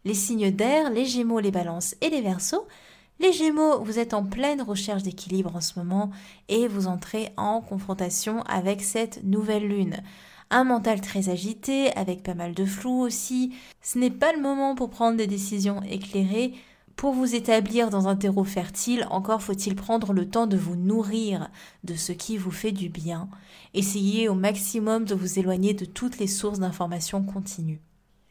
Les 0.04 0.14
signes 0.14 0.52
d'air, 0.52 0.90
les 0.90 1.06
gémeaux, 1.06 1.40
les 1.40 1.52
balances 1.52 1.96
et 2.02 2.10
les 2.10 2.22
versos 2.22 2.68
les 3.20 3.34
Gémeaux, 3.34 3.84
vous 3.84 4.00
êtes 4.00 4.14
en 4.14 4.24
pleine 4.24 4.62
recherche 4.62 5.04
d'équilibre 5.04 5.56
en 5.56 5.62
ce 5.62 5.78
moment 5.78 6.10
et 6.48 6.68
vous 6.68 6.88
entrez 6.88 7.32
en 7.38 7.62
confrontation 7.62 8.42
avec 8.44 8.82
cette 8.82 9.24
nouvelle 9.24 9.68
lune. 9.68 9.98
Un 10.50 10.64
mental 10.64 11.02
très 11.02 11.30
agité, 11.30 11.92
avec 11.96 12.24
pas 12.24 12.34
mal 12.34 12.54
de 12.54 12.66
flou 12.66 13.02
aussi. 13.02 13.54
Ce 13.82 14.00
n'est 14.00 14.10
pas 14.10 14.34
le 14.34 14.42
moment 14.42 14.74
pour 14.74 14.90
prendre 14.90 15.18
des 15.18 15.28
décisions 15.28 15.82
éclairées. 15.84 16.54
Pour 16.96 17.14
vous 17.14 17.36
établir 17.36 17.90
dans 17.90 18.08
un 18.08 18.16
terreau 18.16 18.44
fertile, 18.44 19.06
encore 19.12 19.42
faut-il 19.42 19.76
prendre 19.76 20.12
le 20.12 20.30
temps 20.30 20.48
de 20.48 20.58
vous 20.58 20.76
nourrir 20.76 21.50
de 21.84 21.96
ce 21.96 22.14
qui 22.14 22.38
vous 22.38 22.52
fait 22.52 22.72
du 22.72 22.90
bien. 22.90 23.30
Essayez 23.74 24.28
au 24.28 24.34
maximum 24.34 25.06
de 25.06 25.16
vous 25.16 25.40
éloigner 25.40 25.74
de 25.74 25.86
toutes 25.86 26.20
les 26.20 26.28
sources 26.28 26.60
d'informations 26.60 27.24
continues. 27.24 27.82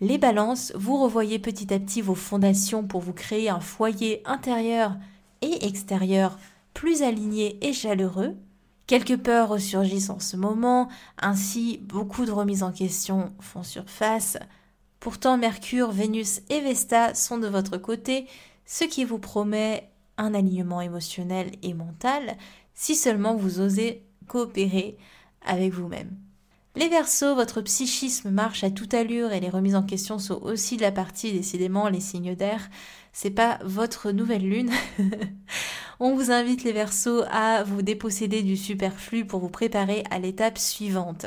Les 0.00 0.16
balances, 0.18 0.72
vous 0.76 0.96
revoyez 0.96 1.40
petit 1.40 1.74
à 1.74 1.80
petit 1.80 2.02
vos 2.02 2.14
fondations 2.14 2.84
pour 2.84 3.00
vous 3.00 3.12
créer 3.12 3.48
un 3.48 3.58
foyer 3.58 4.22
intérieur 4.26 4.96
et 5.42 5.66
extérieur 5.66 6.38
plus 6.72 7.02
aligné 7.02 7.58
et 7.66 7.72
chaleureux. 7.72 8.36
Quelques 8.86 9.16
peurs 9.16 9.48
ressurgissent 9.48 10.10
en 10.10 10.20
ce 10.20 10.36
moment, 10.36 10.88
ainsi 11.18 11.78
beaucoup 11.82 12.26
de 12.26 12.30
remises 12.30 12.62
en 12.62 12.70
question 12.70 13.32
font 13.40 13.64
surface. 13.64 14.38
Pourtant 15.00 15.36
Mercure, 15.36 15.90
Vénus 15.90 16.42
et 16.48 16.60
Vesta 16.60 17.12
sont 17.14 17.38
de 17.38 17.48
votre 17.48 17.76
côté, 17.76 18.28
ce 18.66 18.84
qui 18.84 19.04
vous 19.04 19.18
promet 19.18 19.90
un 20.16 20.32
alignement 20.32 20.80
émotionnel 20.80 21.50
et 21.62 21.74
mental 21.74 22.36
si 22.74 22.94
seulement 22.94 23.34
vous 23.34 23.60
osez 23.60 24.04
coopérer 24.28 24.96
avec 25.44 25.72
vous-même. 25.72 26.27
Les 26.78 26.88
Verseaux, 26.88 27.34
votre 27.34 27.60
psychisme 27.60 28.30
marche 28.30 28.62
à 28.62 28.70
toute 28.70 28.94
allure 28.94 29.32
et 29.32 29.40
les 29.40 29.48
remises 29.48 29.74
en 29.74 29.82
question 29.82 30.20
sont 30.20 30.40
aussi 30.42 30.76
de 30.76 30.82
la 30.82 30.92
partie, 30.92 31.32
décidément, 31.32 31.88
les 31.88 31.98
signes 31.98 32.36
d'air. 32.36 32.70
C'est 33.12 33.32
pas 33.32 33.58
votre 33.64 34.12
nouvelle 34.12 34.48
lune. 34.48 34.70
On 35.98 36.14
vous 36.14 36.30
invite 36.30 36.62
les 36.62 36.70
Verseaux 36.70 37.24
à 37.32 37.64
vous 37.64 37.82
déposséder 37.82 38.44
du 38.44 38.56
superflu 38.56 39.26
pour 39.26 39.40
vous 39.40 39.48
préparer 39.48 40.04
à 40.12 40.20
l'étape 40.20 40.56
suivante. 40.56 41.26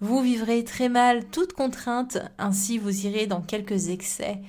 Vous 0.00 0.20
vivrez 0.20 0.64
très 0.64 0.90
mal 0.90 1.24
toute 1.30 1.54
contrainte, 1.54 2.18
ainsi 2.36 2.76
vous 2.76 3.06
irez 3.06 3.26
dans 3.26 3.40
quelques 3.40 3.88
excès 3.88 4.42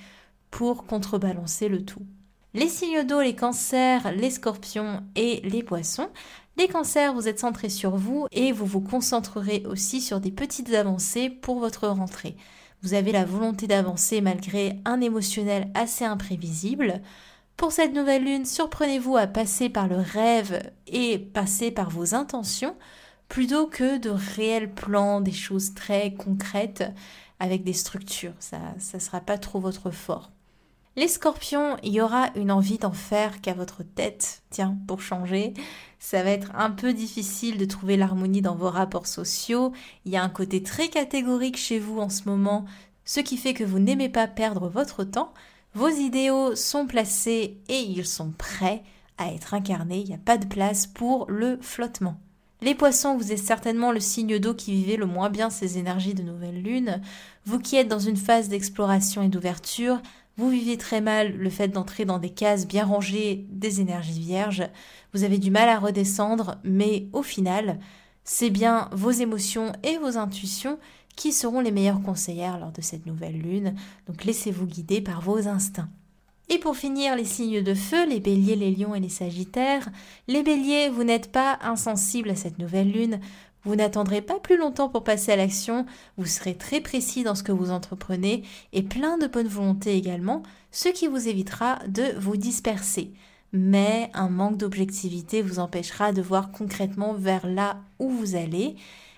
pour 0.50 0.86
contrebalancer 0.86 1.70
le 1.70 1.86
tout. 1.86 2.06
Les 2.54 2.68
signes 2.68 3.06
d'eau, 3.06 3.22
les 3.22 3.36
cancers, 3.36 4.12
les 4.12 4.30
scorpions 4.30 5.04
et 5.16 5.40
les 5.46 5.64
poissons. 5.64 6.10
Les 6.58 6.68
cancers, 6.68 7.14
vous 7.14 7.30
êtes 7.30 7.40
centrés 7.40 7.70
sur 7.70 7.96
vous 7.96 8.28
et 8.32 8.52
vous 8.52 8.66
vous 8.66 8.82
concentrerez 8.82 9.64
aussi 9.66 10.02
sur 10.02 10.20
des 10.20 10.32
petites 10.32 10.74
avancées 10.74 11.30
pour 11.30 11.60
votre 11.60 11.88
rentrée. 11.88 12.36
Vous 12.82 12.94
avez 12.94 13.14
la 13.14 13.24
volonté 13.24 13.68
d'avancer 13.68 14.20
malgré 14.20 14.80
un 14.84 15.00
émotionnel 15.00 15.72
assez 15.76 16.04
imprévisible. 16.04 17.02
Pour 17.56 17.72
cette 17.72 17.94
nouvelle 17.94 18.26
lune, 18.26 18.46
surprenez-vous 18.46 19.16
à 19.16 19.28
passer 19.28 19.70
par 19.70 19.88
le 19.88 19.98
rêve 19.98 20.62
et 20.88 21.20
passer 21.20 21.72
par 21.72 21.90
vos 21.90 22.16
intentions 22.16 22.76
plutôt 23.30 23.68
que 23.68 23.98
de 23.98 24.10
réels 24.10 24.74
plans, 24.74 25.22
des 25.22 25.32
choses 25.32 25.74
très 25.74 26.14
concrètes 26.16 26.84
avec 27.40 27.64
des 27.64 27.72
structures. 27.72 28.34
Ça 28.40 28.60
ne 28.94 29.00
sera 29.00 29.22
pas 29.22 29.38
trop 29.38 29.62
votre 29.62 29.90
fort. 29.90 30.32
Les 30.98 31.08
scorpions, 31.08 31.78
il 31.84 31.94
y 31.94 32.02
aura 32.02 32.32
une 32.36 32.52
envie 32.52 32.78
d'en 32.78 32.92
faire 32.92 33.40
qu'à 33.40 33.54
votre 33.54 33.82
tête. 33.82 34.44
Tiens, 34.50 34.78
pour 34.88 35.02
changer, 35.02 35.54
ça 36.00 36.22
va 36.22 36.32
être 36.32 36.52
un 36.54 36.70
peu 36.70 36.94
difficile 36.94 37.58
de 37.58 37.64
trouver 37.64 37.96
l'harmonie 37.96 38.42
dans 38.42 38.56
vos 38.56 38.70
rapports 38.70 39.08
sociaux. 39.08 39.72
Il 40.04 40.12
y 40.12 40.18
a 40.18 40.24
un 40.24 40.30
côté 40.30 40.64
très 40.64 40.90
catégorique 40.90 41.56
chez 41.56 41.80
vous 41.80 42.00
en 42.00 42.10
ce 42.10 42.28
moment, 42.28 42.66
ce 43.06 43.22
qui 43.22 43.38
fait 43.38 43.54
que 43.54 43.64
vous 43.64 43.80
n'aimez 43.80 44.10
pas 44.10 44.28
perdre 44.28 44.68
votre 44.68 45.06
temps. 45.06 45.34
Vos 45.76 45.88
idéaux 45.88 46.56
sont 46.56 46.86
placés 46.86 47.58
et 47.70 47.80
ils 47.80 48.06
sont 48.06 48.32
prêts 48.38 48.84
à 49.18 49.32
être 49.32 49.54
incarnés. 49.54 50.00
Il 50.00 50.10
n'y 50.10 50.16
a 50.16 50.18
pas 50.18 50.38
de 50.38 50.46
place 50.46 50.88
pour 50.88 51.26
le 51.30 51.58
flottement. 51.62 52.20
Les 52.64 52.76
poissons, 52.76 53.18
vous 53.18 53.32
êtes 53.32 53.40
certainement 53.40 53.92
le 53.92 54.00
signe 54.00 54.38
d'eau 54.38 54.54
qui 54.54 54.72
vivait 54.72 54.96
le 54.96 55.08
moins 55.08 55.32
bien 55.32 55.50
ces 55.50 55.80
énergies 55.80 56.14
de 56.14 56.22
nouvelle 56.22 56.62
lune. 56.62 57.02
Vous 57.46 57.58
qui 57.58 57.76
êtes 57.76 57.88
dans 57.88 57.98
une 57.98 58.18
phase 58.18 58.50
d'exploration 58.50 59.24
et 59.24 59.30
d'ouverture, 59.30 60.00
vous 60.38 60.50
vivez 60.50 60.78
très 60.78 61.02
mal 61.02 61.36
le 61.36 61.50
fait 61.50 61.68
d'entrer 61.68 62.06
dans 62.06 62.20
des 62.20 62.30
cases 62.30 62.68
bien 62.68 62.86
rangées 62.86 63.46
des 63.50 63.82
énergies 63.82 64.20
vierges, 64.20 64.64
vous 65.14 65.24
avez 65.24 65.38
du 65.38 65.52
mal 65.52 65.70
à 65.70 65.80
redescendre, 65.80 66.58
mais 66.64 67.08
au 67.14 67.22
final, 67.22 67.80
c'est 68.24 68.50
bien 68.50 68.90
vos 68.94 69.12
émotions 69.12 69.74
et 69.84 69.98
vos 69.98 70.18
intuitions 70.18 70.80
qui 71.16 71.34
seront 71.34 71.60
les 71.60 71.72
meilleures 71.72 72.02
conseillères 72.02 72.60
lors 72.60 72.72
de 72.72 72.82
cette 72.82 73.06
nouvelle 73.06 73.38
lune, 73.38 73.76
donc 74.08 74.24
laissez-vous 74.24 74.66
guider 74.66 75.02
par 75.02 75.22
vos 75.22 75.48
instincts. 75.48 75.90
Et 76.50 76.58
pour 76.58 76.76
finir, 76.76 77.16
les 77.16 77.24
signes 77.24 77.64
de 77.64 77.74
feu, 77.74 78.06
les 78.06 78.20
béliers, 78.20 78.58
les 78.58 78.72
lions 78.72 78.94
et 78.94 79.00
les 79.00 79.08
sagittaires. 79.08 79.88
Les 80.28 80.44
béliers, 80.44 80.90
vous 80.90 81.06
n'êtes 81.06 81.32
pas 81.32 81.58
insensibles 81.62 82.30
à 82.30 82.36
cette 82.36 82.60
nouvelle 82.60 82.92
lune, 82.92 83.22
vous 83.64 83.76
n'attendrez 83.76 84.22
pas 84.22 84.40
plus 84.40 84.58
longtemps 84.58 84.90
pour 84.90 85.04
passer 85.04 85.32
à 85.32 85.36
l'action, 85.36 85.86
vous 86.18 86.26
serez 86.26 86.56
très 86.56 86.82
précis 86.82 87.24
dans 87.24 87.36
ce 87.36 87.44
que 87.44 87.52
vous 87.52 87.72
entreprenez 87.72 88.44
et 88.74 88.82
plein 88.82 89.18
de 89.18 89.28
bonne 89.28 89.48
volonté 89.48 89.96
également, 89.96 90.44
ce 90.72 90.90
qui 90.90 91.08
vous 91.08 91.28
évitera 91.28 91.80
de 91.88 92.18
vous 92.18 92.38
disperser. 92.38 93.14
Mais 93.54 94.10
un 94.14 94.30
manque 94.30 94.58
d'objectivité 94.58 95.42
vous 95.42 95.60
empêchera 95.60 96.14
de 96.14 96.22
voir 96.22 96.52
concrètement 96.52 97.14
vers 97.14 97.46
là 97.46 97.82
où 98.00 98.10
vous 98.10 98.36
allez. 98.36 98.76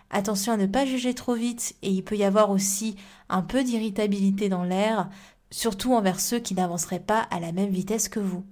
Attention 0.09 0.53
à 0.53 0.57
ne 0.57 0.65
pas 0.65 0.85
juger 0.85 1.13
trop 1.13 1.35
vite 1.35 1.75
et 1.81 1.89
il 1.89 2.03
peut 2.03 2.17
y 2.17 2.23
avoir 2.23 2.49
aussi 2.49 2.95
un 3.29 3.41
peu 3.41 3.63
d'irritabilité 3.63 4.49
dans 4.49 4.63
l'air, 4.63 5.09
surtout 5.51 5.93
envers 5.93 6.19
ceux 6.19 6.39
qui 6.39 6.55
n'avanceraient 6.55 6.99
pas 6.99 7.19
à 7.31 7.39
la 7.39 7.51
même 7.51 7.69
vitesse 7.69 8.09
que 8.09 8.19
vous. 8.19 8.43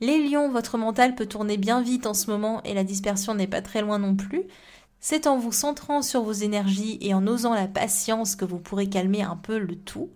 Les 0.00 0.28
lions, 0.28 0.50
votre 0.50 0.76
mental 0.76 1.14
peut 1.14 1.26
tourner 1.26 1.56
bien 1.56 1.80
vite 1.80 2.06
en 2.06 2.14
ce 2.14 2.30
moment 2.30 2.62
et 2.64 2.74
la 2.74 2.84
dispersion 2.84 3.34
n'est 3.34 3.46
pas 3.46 3.62
très 3.62 3.80
loin 3.80 3.98
non 3.98 4.14
plus. 4.14 4.42
C'est 5.08 5.28
en 5.28 5.38
vous 5.38 5.52
centrant 5.52 6.02
sur 6.02 6.24
vos 6.24 6.32
énergies 6.32 6.98
et 7.00 7.14
en 7.14 7.28
osant 7.28 7.54
la 7.54 7.68
patience 7.68 8.34
que 8.34 8.44
vous 8.44 8.58
pourrez 8.58 8.88
calmer 8.88 9.22
un 9.22 9.36
peu 9.36 9.56
le 9.56 9.76
tout. 9.76 10.10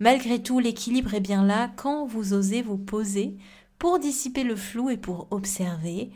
Malgré 0.00 0.42
tout, 0.42 0.58
l'équilibre 0.58 1.14
est 1.14 1.20
bien 1.20 1.44
là 1.44 1.70
quand 1.76 2.06
vous 2.06 2.32
osez 2.32 2.60
vous 2.60 2.76
poser 2.76 3.36
pour 3.78 4.00
dissiper 4.00 4.42
le 4.42 4.56
flou 4.56 4.90
et 4.90 4.96
pour 4.96 5.28
observer. 5.30 6.10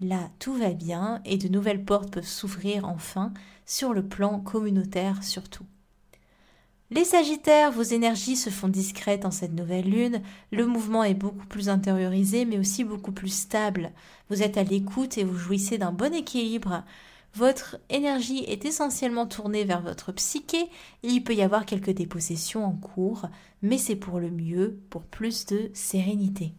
Là, 0.00 0.30
tout 0.38 0.54
va 0.54 0.74
bien 0.74 1.20
et 1.24 1.38
de 1.38 1.48
nouvelles 1.48 1.84
portes 1.84 2.12
peuvent 2.12 2.24
s'ouvrir 2.24 2.84
enfin 2.86 3.32
sur 3.64 3.94
le 3.94 4.06
plan 4.06 4.38
communautaire 4.38 5.24
surtout. 5.24 5.66
Les 6.92 7.04
Sagittaires, 7.04 7.72
vos 7.72 7.82
énergies 7.82 8.36
se 8.36 8.48
font 8.48 8.68
discrètes 8.68 9.24
en 9.24 9.32
cette 9.32 9.54
nouvelle 9.54 9.90
lune, 9.90 10.22
le 10.52 10.66
mouvement 10.66 11.02
est 11.02 11.14
beaucoup 11.14 11.46
plus 11.46 11.68
intériorisé 11.68 12.44
mais 12.44 12.60
aussi 12.60 12.84
beaucoup 12.84 13.10
plus 13.10 13.34
stable. 13.34 13.90
Vous 14.30 14.44
êtes 14.44 14.56
à 14.56 14.62
l'écoute 14.62 15.18
et 15.18 15.24
vous 15.24 15.36
jouissez 15.36 15.78
d'un 15.78 15.90
bon 15.90 16.14
équilibre 16.14 16.84
votre 17.36 17.76
énergie 17.90 18.44
est 18.48 18.64
essentiellement 18.64 19.26
tournée 19.26 19.64
vers 19.64 19.82
votre 19.82 20.10
psyché 20.12 20.70
il 21.02 21.22
peut 21.22 21.34
y 21.34 21.42
avoir 21.42 21.66
quelques 21.66 21.90
dépossessions 21.90 22.64
en 22.64 22.72
cours, 22.72 23.26
mais 23.60 23.76
c'est 23.76 23.96
pour 23.96 24.20
le 24.20 24.30
mieux, 24.30 24.78
pour 24.88 25.02
plus 25.02 25.44
de 25.44 25.70
sérénité. 25.74 26.54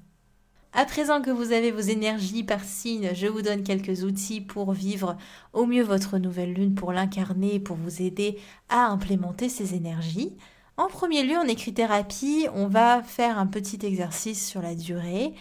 À 0.74 0.86
présent 0.86 1.24
que 1.24 1.32
vous 1.32 1.52
avez 1.52 1.72
vos 1.72 1.80
énergies 1.80 2.44
par 2.44 2.63
signe, 2.63 3.10
je 3.16 3.26
vous 3.26 3.42
donne 3.42 3.63
quelques 3.63 4.04
outils 4.04 4.42
pour 4.42 4.74
vivre 4.74 5.18
au 5.52 5.66
mieux 5.66 5.82
votre 5.82 6.20
nouvelle 6.20 6.54
lune, 6.54 6.76
pour 6.76 6.92
l'incarner, 6.92 7.60
pour 7.60 7.76
vous 7.76 8.04
aider 8.04 8.38
à 8.70 8.86
implémenter 8.86 9.50
ces 9.50 9.74
énergies. 9.74 10.38
En 10.76 10.90
premier 10.90 11.24
lieu, 11.24 11.38
en 11.38 11.48
écrit-thérapie, 11.48 12.46
on 12.54 12.68
va 12.68 13.02
faire 13.02 13.40
un 13.40 13.48
petit 13.48 13.84
exercice 13.84 14.48
sur 14.48 14.62
la 14.62 14.76
durée. 14.76 15.34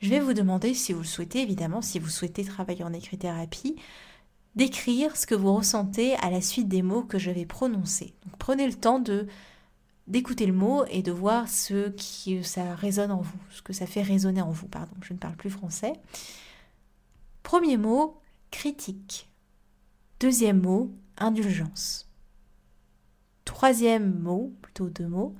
Je 0.00 0.08
vais 0.08 0.20
vous 0.20 0.32
demander, 0.32 0.72
si 0.72 0.94
vous 0.94 1.00
le 1.00 1.06
souhaitez, 1.06 1.42
évidemment, 1.42 1.82
si 1.82 1.98
vous 1.98 2.08
souhaitez 2.08 2.44
travailler 2.44 2.84
en 2.84 2.94
écrit-thérapie, 2.94 3.76
d'écrire 4.60 5.16
ce 5.16 5.24
que 5.24 5.34
vous 5.34 5.54
ressentez 5.54 6.16
à 6.16 6.28
la 6.28 6.42
suite 6.42 6.68
des 6.68 6.82
mots 6.82 7.02
que 7.02 7.18
je 7.18 7.30
vais 7.30 7.46
prononcer. 7.46 8.12
Prenez 8.38 8.66
le 8.66 8.74
temps 8.74 8.98
de 8.98 9.26
d'écouter 10.06 10.44
le 10.44 10.52
mot 10.52 10.84
et 10.90 11.02
de 11.02 11.12
voir 11.12 11.48
ce 11.48 11.88
qui 11.88 12.44
ça 12.44 12.74
résonne 12.74 13.10
en 13.10 13.22
vous, 13.22 13.38
ce 13.48 13.62
que 13.62 13.72
ça 13.72 13.86
fait 13.86 14.02
résonner 14.02 14.42
en 14.42 14.50
vous, 14.50 14.68
pardon, 14.68 14.92
je 15.00 15.14
ne 15.14 15.18
parle 15.18 15.34
plus 15.36 15.48
français. 15.48 15.94
Premier 17.42 17.78
mot, 17.78 18.20
critique. 18.50 19.30
Deuxième 20.18 20.60
mot, 20.60 20.94
indulgence. 21.16 22.10
Troisième 23.46 24.12
mot, 24.20 24.52
plutôt 24.60 24.90
deux 24.90 25.08
mots, 25.08 25.34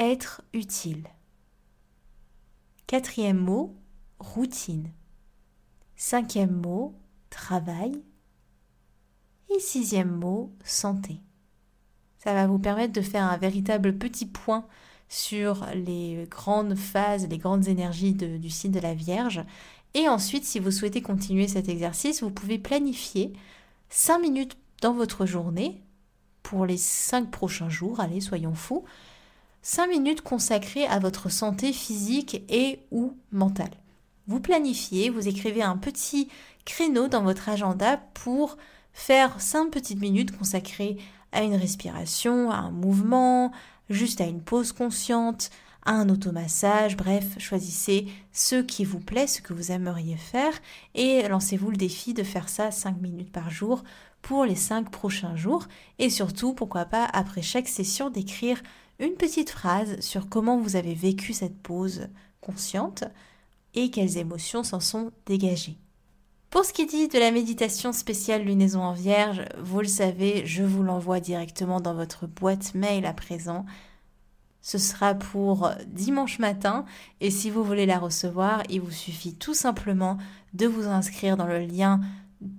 être 0.00 0.42
utile. 0.52 1.06
Quatrième 2.88 3.38
mot, 3.38 3.76
routine. 4.18 4.90
Cinquième 5.94 6.56
mot, 6.56 6.99
travail. 7.30 7.92
Et 9.54 9.58
sixième 9.58 10.10
mot, 10.10 10.52
santé. 10.64 11.20
Ça 12.18 12.34
va 12.34 12.46
vous 12.46 12.58
permettre 12.58 12.92
de 12.92 13.00
faire 13.00 13.24
un 13.24 13.36
véritable 13.36 13.96
petit 13.96 14.26
point 14.26 14.66
sur 15.08 15.66
les 15.74 16.26
grandes 16.30 16.76
phases, 16.76 17.26
les 17.28 17.38
grandes 17.38 17.66
énergies 17.66 18.12
du 18.12 18.50
signe 18.50 18.72
de 18.72 18.80
la 18.80 18.94
Vierge. 18.94 19.42
Et 19.94 20.08
ensuite, 20.08 20.44
si 20.44 20.60
vous 20.60 20.70
souhaitez 20.70 21.02
continuer 21.02 21.48
cet 21.48 21.68
exercice, 21.68 22.22
vous 22.22 22.30
pouvez 22.30 22.58
planifier 22.58 23.32
5 23.88 24.20
minutes 24.20 24.56
dans 24.82 24.92
votre 24.92 25.26
journée 25.26 25.82
pour 26.42 26.64
les 26.64 26.76
5 26.76 27.30
prochains 27.30 27.68
jours, 27.68 28.00
allez, 28.00 28.20
soyons 28.20 28.54
fous, 28.54 28.84
5 29.62 29.88
minutes 29.88 30.22
consacrées 30.22 30.86
à 30.86 31.00
votre 31.00 31.28
santé 31.28 31.72
physique 31.72 32.42
et 32.48 32.80
ou 32.92 33.16
mentale. 33.32 33.72
Vous 34.26 34.40
planifiez, 34.40 35.10
vous 35.10 35.26
écrivez 35.26 35.62
un 35.62 35.76
petit 35.76 36.28
créneau 36.64 37.08
dans 37.08 37.22
votre 37.22 37.48
agenda 37.48 37.98
pour 38.14 38.56
faire 38.92 39.40
5 39.40 39.70
petites 39.70 40.00
minutes 40.00 40.36
consacrées 40.36 40.96
à 41.32 41.42
une 41.42 41.54
respiration, 41.54 42.50
à 42.50 42.56
un 42.56 42.70
mouvement, 42.70 43.52
juste 43.88 44.20
à 44.20 44.26
une 44.26 44.42
pause 44.42 44.72
consciente, 44.72 45.50
à 45.86 45.92
un 45.92 46.08
automassage, 46.08 46.96
bref, 46.96 47.38
choisissez 47.38 48.06
ce 48.32 48.56
qui 48.56 48.84
vous 48.84 49.00
plaît, 49.00 49.26
ce 49.26 49.40
que 49.40 49.54
vous 49.54 49.72
aimeriez 49.72 50.16
faire 50.16 50.52
et 50.94 51.26
lancez-vous 51.28 51.70
le 51.70 51.76
défi 51.76 52.14
de 52.14 52.22
faire 52.22 52.48
ça 52.48 52.70
5 52.70 53.00
minutes 53.00 53.32
par 53.32 53.50
jour 53.50 53.82
pour 54.22 54.44
les 54.44 54.56
5 54.56 54.90
prochains 54.90 55.36
jours 55.36 55.66
et 55.98 56.10
surtout, 56.10 56.52
pourquoi 56.52 56.84
pas, 56.84 57.04
après 57.04 57.42
chaque 57.42 57.68
session, 57.68 58.10
d'écrire 58.10 58.60
une 58.98 59.14
petite 59.14 59.50
phrase 59.50 59.98
sur 60.00 60.28
comment 60.28 60.58
vous 60.58 60.76
avez 60.76 60.94
vécu 60.94 61.32
cette 61.32 61.56
pause 61.56 62.08
consciente 62.42 63.04
et 63.74 63.90
quelles 63.90 64.18
émotions 64.18 64.62
s'en 64.62 64.80
sont 64.80 65.10
dégagées. 65.26 65.78
Pour 66.50 66.64
ce 66.64 66.72
qui 66.72 66.84
dit 66.84 67.06
de 67.06 67.18
la 67.20 67.30
méditation 67.30 67.92
spéciale 67.92 68.42
lunaison 68.42 68.82
en 68.82 68.92
vierge, 68.92 69.44
vous 69.62 69.80
le 69.80 69.86
savez, 69.86 70.44
je 70.46 70.64
vous 70.64 70.82
l'envoie 70.82 71.20
directement 71.20 71.80
dans 71.80 71.94
votre 71.94 72.26
boîte 72.26 72.74
mail 72.74 73.06
à 73.06 73.12
présent. 73.12 73.64
Ce 74.60 74.76
sera 74.76 75.14
pour 75.14 75.70
dimanche 75.86 76.40
matin 76.40 76.84
et 77.20 77.30
si 77.30 77.50
vous 77.50 77.62
voulez 77.62 77.86
la 77.86 78.00
recevoir, 78.00 78.64
il 78.68 78.80
vous 78.80 78.90
suffit 78.90 79.36
tout 79.36 79.54
simplement 79.54 80.18
de 80.52 80.66
vous 80.66 80.88
inscrire 80.88 81.36
dans 81.36 81.46
le 81.46 81.60
lien 81.60 82.00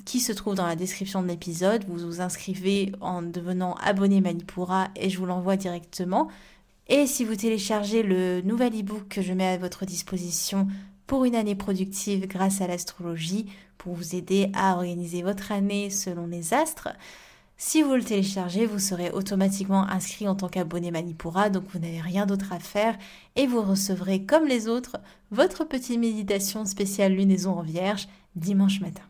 qui 0.06 0.22
se 0.22 0.32
trouve 0.32 0.56
dans 0.56 0.68
la 0.68 0.78
description 0.78 1.22
de 1.22 1.28
l'épisode. 1.28 1.84
Vous 1.86 1.98
vous 1.98 2.22
inscrivez 2.22 2.94
en 3.02 3.22
devenant 3.22 3.74
abonné 3.74 4.22
Manipura 4.22 4.88
et 4.96 5.10
je 5.10 5.18
vous 5.18 5.26
l'envoie 5.26 5.58
directement. 5.58 6.30
Et 6.88 7.08
si 7.08 7.26
vous 7.26 7.36
téléchargez 7.36 8.04
le 8.04 8.40
nouvel 8.42 8.74
e-book 8.74 9.10
que 9.10 9.22
je 9.22 9.34
mets 9.34 9.48
à 9.48 9.58
votre 9.58 9.86
disposition 9.86 10.68
pour 11.12 11.26
une 11.26 11.36
année 11.36 11.56
productive 11.56 12.26
grâce 12.26 12.62
à 12.62 12.68
l'astrologie, 12.68 13.46
pour 13.78 13.94
vous 13.94 14.16
aider 14.16 14.50
à 14.54 14.76
organiser 14.78 15.24
votre 15.24 15.52
année 15.52 15.90
selon 15.90 16.26
les 16.26 16.54
astres, 16.54 16.88
si 17.58 17.84
vous 17.84 17.96
le 17.96 18.02
téléchargez, 18.02 18.66
vous 18.66 18.80
serez 18.80 19.12
automatiquement 19.12 19.84
inscrit 19.90 20.30
en 20.30 20.36
tant 20.36 20.48
qu'abonné 20.48 20.90
Manipura, 20.90 21.50
donc 21.50 21.66
vous 21.74 21.80
n'avez 21.80 22.00
rien 22.00 22.26
d'autre 22.26 22.54
à 22.54 22.60
faire 22.60 22.98
et 23.36 23.46
vous 23.46 23.62
recevrez 23.62 24.24
comme 24.24 24.48
les 24.48 24.70
autres 24.70 25.02
votre 25.32 25.66
petite 25.66 26.00
méditation 26.00 26.64
spéciale 26.64 27.12
lunaison 27.12 27.60
en 27.60 27.62
vierge 27.62 28.08
dimanche 28.38 28.80
matin. 28.80 29.04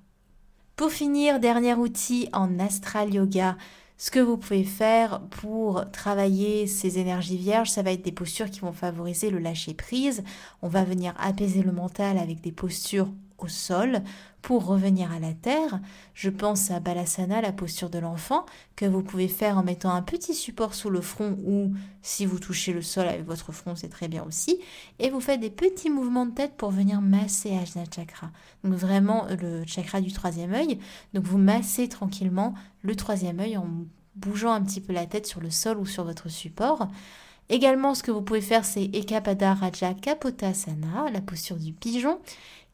Pour 0.75 0.89
finir, 0.89 1.39
dernier 1.39 1.75
outil 1.75 2.29
en 2.33 2.57
astral 2.57 3.13
yoga. 3.13 3.57
Ce 4.03 4.09
que 4.09 4.19
vous 4.19 4.35
pouvez 4.35 4.63
faire 4.63 5.21
pour 5.29 5.91
travailler 5.91 6.65
ces 6.65 6.97
énergies 6.97 7.37
vierges, 7.37 7.69
ça 7.69 7.83
va 7.83 7.91
être 7.91 8.01
des 8.01 8.11
postures 8.11 8.49
qui 8.49 8.61
vont 8.61 8.71
favoriser 8.71 9.29
le 9.29 9.37
lâcher 9.37 9.75
prise. 9.75 10.23
On 10.63 10.67
va 10.67 10.83
venir 10.83 11.13
apaiser 11.19 11.61
le 11.61 11.71
mental 11.71 12.17
avec 12.17 12.41
des 12.41 12.51
postures 12.51 13.09
au 13.37 13.47
sol 13.47 14.01
pour 14.41 14.65
revenir 14.65 15.11
à 15.11 15.19
la 15.19 15.33
terre. 15.33 15.79
Je 16.13 16.29
pense 16.29 16.71
à 16.71 16.79
Balasana, 16.79 17.41
la 17.41 17.51
posture 17.51 17.89
de 17.89 17.99
l'enfant, 17.99 18.45
que 18.75 18.85
vous 18.85 19.03
pouvez 19.03 19.27
faire 19.27 19.57
en 19.57 19.63
mettant 19.63 19.91
un 19.91 20.01
petit 20.01 20.33
support 20.33 20.73
sous 20.73 20.89
le 20.89 21.01
front 21.01 21.37
ou 21.45 21.73
si 22.01 22.25
vous 22.25 22.39
touchez 22.39 22.73
le 22.73 22.81
sol 22.81 23.07
avec 23.07 23.25
votre 23.25 23.51
front, 23.51 23.75
c'est 23.75 23.89
très 23.89 24.07
bien 24.07 24.23
aussi. 24.23 24.59
Et 24.99 25.09
vous 25.09 25.21
faites 25.21 25.39
des 25.39 25.49
petits 25.49 25.89
mouvements 25.89 26.25
de 26.25 26.31
tête 26.31 26.55
pour 26.57 26.71
venir 26.71 27.01
masser 27.01 27.55
Ajna 27.55 27.83
Chakra. 27.93 28.31
Donc 28.63 28.73
vraiment 28.73 29.27
le 29.39 29.63
chakra 29.65 30.01
du 30.01 30.11
troisième 30.11 30.53
œil. 30.53 30.79
Donc 31.13 31.25
vous 31.25 31.37
massez 31.37 31.87
tranquillement 31.87 32.53
le 32.81 32.95
troisième 32.95 33.39
œil 33.39 33.57
en 33.57 33.67
bougeant 34.15 34.51
un 34.51 34.61
petit 34.61 34.81
peu 34.81 34.93
la 34.93 35.05
tête 35.05 35.27
sur 35.27 35.41
le 35.41 35.51
sol 35.51 35.77
ou 35.77 35.85
sur 35.85 36.03
votre 36.03 36.29
support. 36.29 36.87
Également, 37.49 37.95
ce 37.95 38.03
que 38.03 38.11
vous 38.11 38.21
pouvez 38.21 38.39
faire, 38.39 38.63
c'est 38.63 38.85
Ekapada 38.93 39.53
Raja 39.53 39.93
Kapotasana, 39.93 41.09
la 41.11 41.19
posture 41.19 41.57
du 41.57 41.73
pigeon 41.73 42.17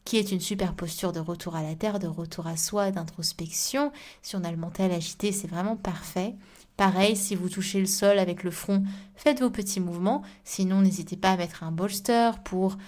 qui 0.08 0.16
est 0.16 0.32
une 0.32 0.40
super 0.40 0.72
posture 0.72 1.12
de 1.12 1.20
retour 1.20 1.54
à 1.54 1.62
la 1.62 1.74
terre, 1.74 1.98
de 1.98 2.06
retour 2.06 2.46
à 2.46 2.56
soi, 2.56 2.90
d'introspection. 2.90 3.92
Si 4.22 4.36
on 4.36 4.42
a 4.42 4.50
le 4.50 4.56
mental 4.56 4.90
agité, 4.90 5.32
c'est 5.32 5.48
vraiment 5.48 5.76
parfait. 5.76 6.34
Pareil, 6.78 7.14
si 7.14 7.34
vous 7.34 7.50
touchez 7.50 7.78
le 7.78 7.84
sol 7.84 8.18
avec 8.18 8.42
le 8.42 8.50
front, 8.50 8.82
faites 9.16 9.40
vos 9.40 9.50
petits 9.50 9.80
mouvements. 9.80 10.22
Sinon, 10.44 10.80
n'hésitez 10.80 11.18
pas 11.18 11.32
à 11.32 11.36
mettre 11.36 11.62
un 11.62 11.72
bolster 11.72 12.38
pour 12.42 12.78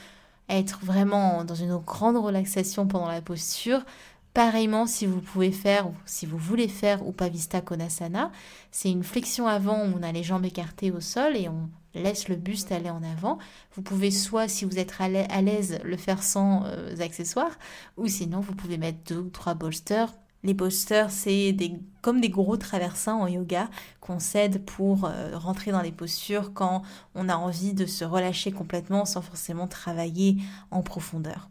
être 0.49 0.81
vraiment 0.83 1.45
dans 1.45 1.55
une 1.55 1.77
grande 1.77 2.17
relaxation 2.17 2.87
pendant 2.87 3.09
la 3.09 3.21
posture. 3.21 3.85
Pareillement, 4.33 4.87
si 4.87 5.05
vous 5.05 5.21
pouvez 5.21 5.53
faire, 5.53 5.89
ou 5.89 5.95
si 6.07 6.25
vous 6.25 6.39
voulez 6.39 6.69
faire 6.69 7.07
Upavista 7.07 7.61
Konasana, 7.61 8.33
c'est 8.71 8.91
une 8.91 9.05
flexion 9.05 9.47
avant 9.47 9.85
où 9.85 9.93
on 9.95 10.03
a 10.03 10.11
les 10.11 10.23
jambes 10.23 10.47
écartées 10.47 10.91
au 10.91 11.01
sol 11.01 11.37
et 11.37 11.51
on 11.51 11.69
laisse 11.95 12.29
le 12.29 12.37
buste 12.37 12.73
aller 12.73 12.91
en 12.91 13.03
avant. 13.03 13.39
Vous 13.75 13.83
pouvez 13.83 14.11
soit, 14.11 14.49
si 14.49 14.65
vous 14.65 14.79
êtes 14.79 14.95
à 15.01 15.09
l'aise, 15.43 15.81
le 15.85 15.97
faire 15.97 16.23
sans 16.23 16.65
euh, 16.65 16.97
accessoires, 17.01 17.59
ou 17.97 18.07
sinon 18.07 18.41
vous 18.41 18.55
pouvez 18.55 18.79
mettre 18.79 18.99
deux 19.07 19.21
ou 19.21 19.31
trois 19.31 19.55
bolsters. 19.55 20.13
Les 20.43 20.55
bolsters, 20.55 21.11
c'est 21.11 21.53
des, 21.53 21.75
comme 22.01 22.21
des 22.21 22.31
gros 22.31 22.57
traversins 22.57 23.15
en 23.15 23.27
yoga 23.27 23.69
qu'on 24.01 24.19
cède 24.19 24.65
pour 24.65 25.05
euh, 25.05 25.37
rentrer 25.37 25.71
dans 25.71 25.83
les 25.83 25.93
postures 25.93 26.55
quand 26.55 26.83
on 27.15 27.29
a 27.29 27.37
envie 27.37 27.75
de 27.75 27.85
se 27.85 28.05
relâcher 28.05 28.51
complètement 28.51 29.05
sans 29.05 29.21
forcément 29.21 29.69
travailler 29.69 30.39
en 30.71 30.83
profondeur. 30.83 31.50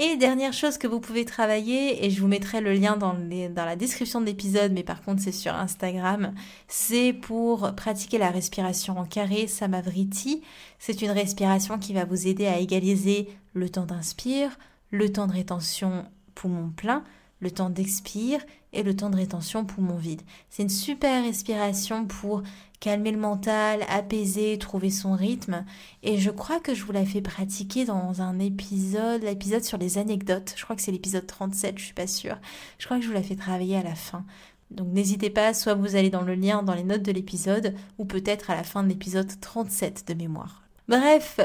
Et 0.00 0.16
dernière 0.16 0.52
chose 0.52 0.78
que 0.78 0.86
vous 0.86 1.00
pouvez 1.00 1.24
travailler, 1.24 2.06
et 2.06 2.10
je 2.10 2.20
vous 2.20 2.28
mettrai 2.28 2.60
le 2.60 2.72
lien 2.72 2.96
dans, 2.96 3.16
la 3.56 3.74
description 3.74 4.20
de 4.20 4.26
l'épisode, 4.26 4.70
mais 4.70 4.84
par 4.84 5.02
contre 5.02 5.20
c'est 5.20 5.32
sur 5.32 5.52
Instagram, 5.52 6.34
c'est 6.68 7.12
pour 7.12 7.74
pratiquer 7.74 8.16
la 8.16 8.30
respiration 8.30 8.96
en 8.96 9.04
carré 9.04 9.48
Samavriti. 9.48 10.44
C'est 10.78 11.02
une 11.02 11.10
respiration 11.10 11.80
qui 11.80 11.94
va 11.94 12.04
vous 12.04 12.28
aider 12.28 12.46
à 12.46 12.60
égaliser 12.60 13.28
le 13.54 13.68
temps 13.70 13.86
d'inspire, 13.86 14.56
le 14.92 15.10
temps 15.10 15.26
de 15.26 15.32
rétention 15.32 16.06
poumon 16.36 16.70
plein, 16.70 17.02
le 17.40 17.50
temps 17.50 17.68
d'expire 17.68 18.38
et 18.72 18.82
le 18.82 18.94
temps 18.94 19.10
de 19.10 19.16
rétention 19.16 19.64
poumon 19.64 19.96
vide. 19.96 20.22
C'est 20.50 20.62
une 20.62 20.68
super 20.68 21.24
respiration 21.24 22.06
pour 22.06 22.42
calmer 22.80 23.10
le 23.10 23.18
mental, 23.18 23.84
apaiser, 23.88 24.58
trouver 24.58 24.90
son 24.90 25.14
rythme. 25.14 25.64
Et 26.02 26.18
je 26.18 26.30
crois 26.30 26.60
que 26.60 26.74
je 26.74 26.84
vous 26.84 26.92
l'ai 26.92 27.04
fait 27.04 27.20
pratiquer 27.20 27.84
dans 27.84 28.22
un 28.22 28.38
épisode, 28.38 29.22
l'épisode 29.22 29.64
sur 29.64 29.78
les 29.78 29.98
anecdotes. 29.98 30.54
Je 30.56 30.64
crois 30.64 30.76
que 30.76 30.82
c'est 30.82 30.92
l'épisode 30.92 31.26
37, 31.26 31.78
je 31.78 31.84
suis 31.84 31.94
pas 31.94 32.06
sûre. 32.06 32.38
Je 32.78 32.86
crois 32.86 32.98
que 32.98 33.02
je 33.02 33.08
vous 33.08 33.14
l'ai 33.14 33.22
fait 33.22 33.36
travailler 33.36 33.76
à 33.76 33.82
la 33.82 33.94
fin. 33.94 34.24
Donc 34.70 34.88
n'hésitez 34.88 35.30
pas, 35.30 35.54
soit 35.54 35.74
vous 35.74 35.96
allez 35.96 36.10
dans 36.10 36.22
le 36.22 36.34
lien 36.34 36.62
dans 36.62 36.74
les 36.74 36.84
notes 36.84 37.02
de 37.02 37.12
l'épisode, 37.12 37.74
ou 37.98 38.04
peut-être 38.04 38.50
à 38.50 38.54
la 38.54 38.64
fin 38.64 38.82
de 38.82 38.88
l'épisode 38.88 39.30
37 39.40 40.06
de 40.08 40.14
mémoire. 40.14 40.62
Bref, 40.88 41.40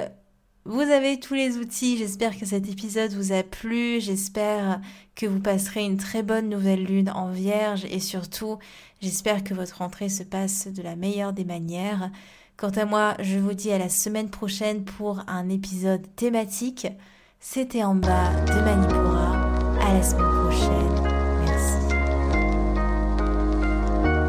vous 0.65 0.79
avez 0.79 1.19
tous 1.19 1.33
les 1.33 1.57
outils, 1.57 1.97
j'espère 1.97 2.39
que 2.39 2.45
cet 2.45 2.69
épisode 2.69 3.11
vous 3.11 3.33
a 3.33 3.43
plu, 3.43 3.99
j'espère 3.99 4.79
que 5.13 5.25
vous 5.25 5.41
passerez 5.41 5.83
une 5.83 5.97
très 5.97 6.23
bonne 6.23 6.47
nouvelle 6.47 6.85
lune 6.85 7.09
en 7.09 7.31
vierge 7.31 7.83
et 7.91 7.99
surtout 7.99 8.59
j'espère 9.01 9.43
que 9.43 9.53
votre 9.53 9.79
rentrée 9.79 10.07
se 10.07 10.23
passe 10.23 10.67
de 10.67 10.81
la 10.81 10.95
meilleure 10.95 11.33
des 11.33 11.43
manières. 11.43 12.11
Quant 12.55 12.69
à 12.69 12.85
moi, 12.85 13.15
je 13.19 13.39
vous 13.39 13.53
dis 13.53 13.73
à 13.73 13.77
la 13.77 13.89
semaine 13.89 14.29
prochaine 14.29 14.85
pour 14.85 15.19
un 15.27 15.49
épisode 15.49 16.07
thématique. 16.15 16.87
C'était 17.41 17.83
en 17.83 17.95
bas 17.95 18.31
de 18.45 18.53
Manipura. 18.53 19.33
À 19.81 19.93
la 19.93 20.01
semaine 20.01 20.31
prochaine. 20.45 20.93
Merci. 21.45 21.93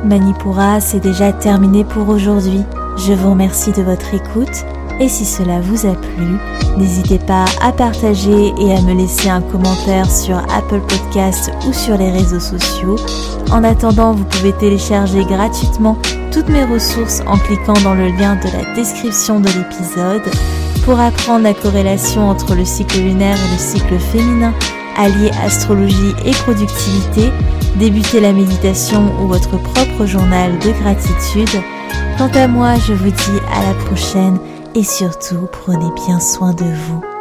Manipura, 0.05 0.81
c'est 0.81 0.99
déjà 0.99 1.33
terminé 1.33 1.85
pour 1.85 2.09
aujourd'hui. 2.09 2.63
Je 2.97 3.13
vous 3.13 3.31
remercie 3.31 3.71
de 3.71 3.83
votre 3.83 4.15
écoute 4.15 4.65
et 5.01 5.09
si 5.09 5.25
cela 5.25 5.61
vous 5.61 5.87
a 5.87 5.95
plu, 5.95 6.37
n'hésitez 6.77 7.19
pas 7.19 7.45
à 7.63 7.73
partager 7.73 8.53
et 8.59 8.75
à 8.75 8.81
me 8.83 8.95
laisser 8.95 9.29
un 9.29 9.41
commentaire 9.41 10.11
sur 10.11 10.39
Apple 10.39 10.81
Podcast 10.89 11.51
ou 11.69 11.73
sur 11.73 11.97
les 11.97 12.11
réseaux 12.11 12.41
sociaux. 12.41 12.97
En 13.51 13.65
attendant, 13.65 14.13
vous 14.13 14.25
pouvez 14.25 14.53
télécharger 14.53 15.25
gratuitement 15.25 15.99
toutes 16.33 16.49
mes 16.49 16.65
ressources 16.65 17.23
en 17.27 17.37
cliquant 17.39 17.81
dans 17.83 17.95
le 17.95 18.09
lien 18.09 18.37
de 18.37 18.51
la 18.53 18.75
description 18.75 19.41
de 19.41 19.49
l'épisode 19.49 20.23
pour 20.85 20.99
apprendre 20.99 21.45
la 21.45 21.55
corrélation 21.55 22.29
entre 22.29 22.55
le 22.55 22.65
cycle 22.65 22.99
lunaire 22.99 23.37
et 23.37 23.53
le 23.53 23.59
cycle 23.59 23.99
féminin, 23.99 24.53
allier 24.97 25.31
astrologie 25.45 26.13
et 26.25 26.33
productivité, 26.33 27.31
débuter 27.77 28.21
la 28.21 28.33
méditation 28.33 29.13
ou 29.21 29.29
votre 29.29 29.57
propre 29.59 30.07
journal 30.07 30.59
de 30.59 30.71
gratitude. 30.83 31.63
Quant 32.19 32.31
à 32.35 32.47
moi, 32.47 32.75
je 32.87 32.93
vous 32.93 33.11
dis 33.11 33.41
à 33.53 33.63
la 33.67 33.75
prochaine 33.85 34.39
et 34.75 34.85
surtout 34.85 35.49
prenez 35.51 35.91
bien 36.07 36.21
soin 36.21 36.53
de 36.53 36.65
vous. 36.65 37.14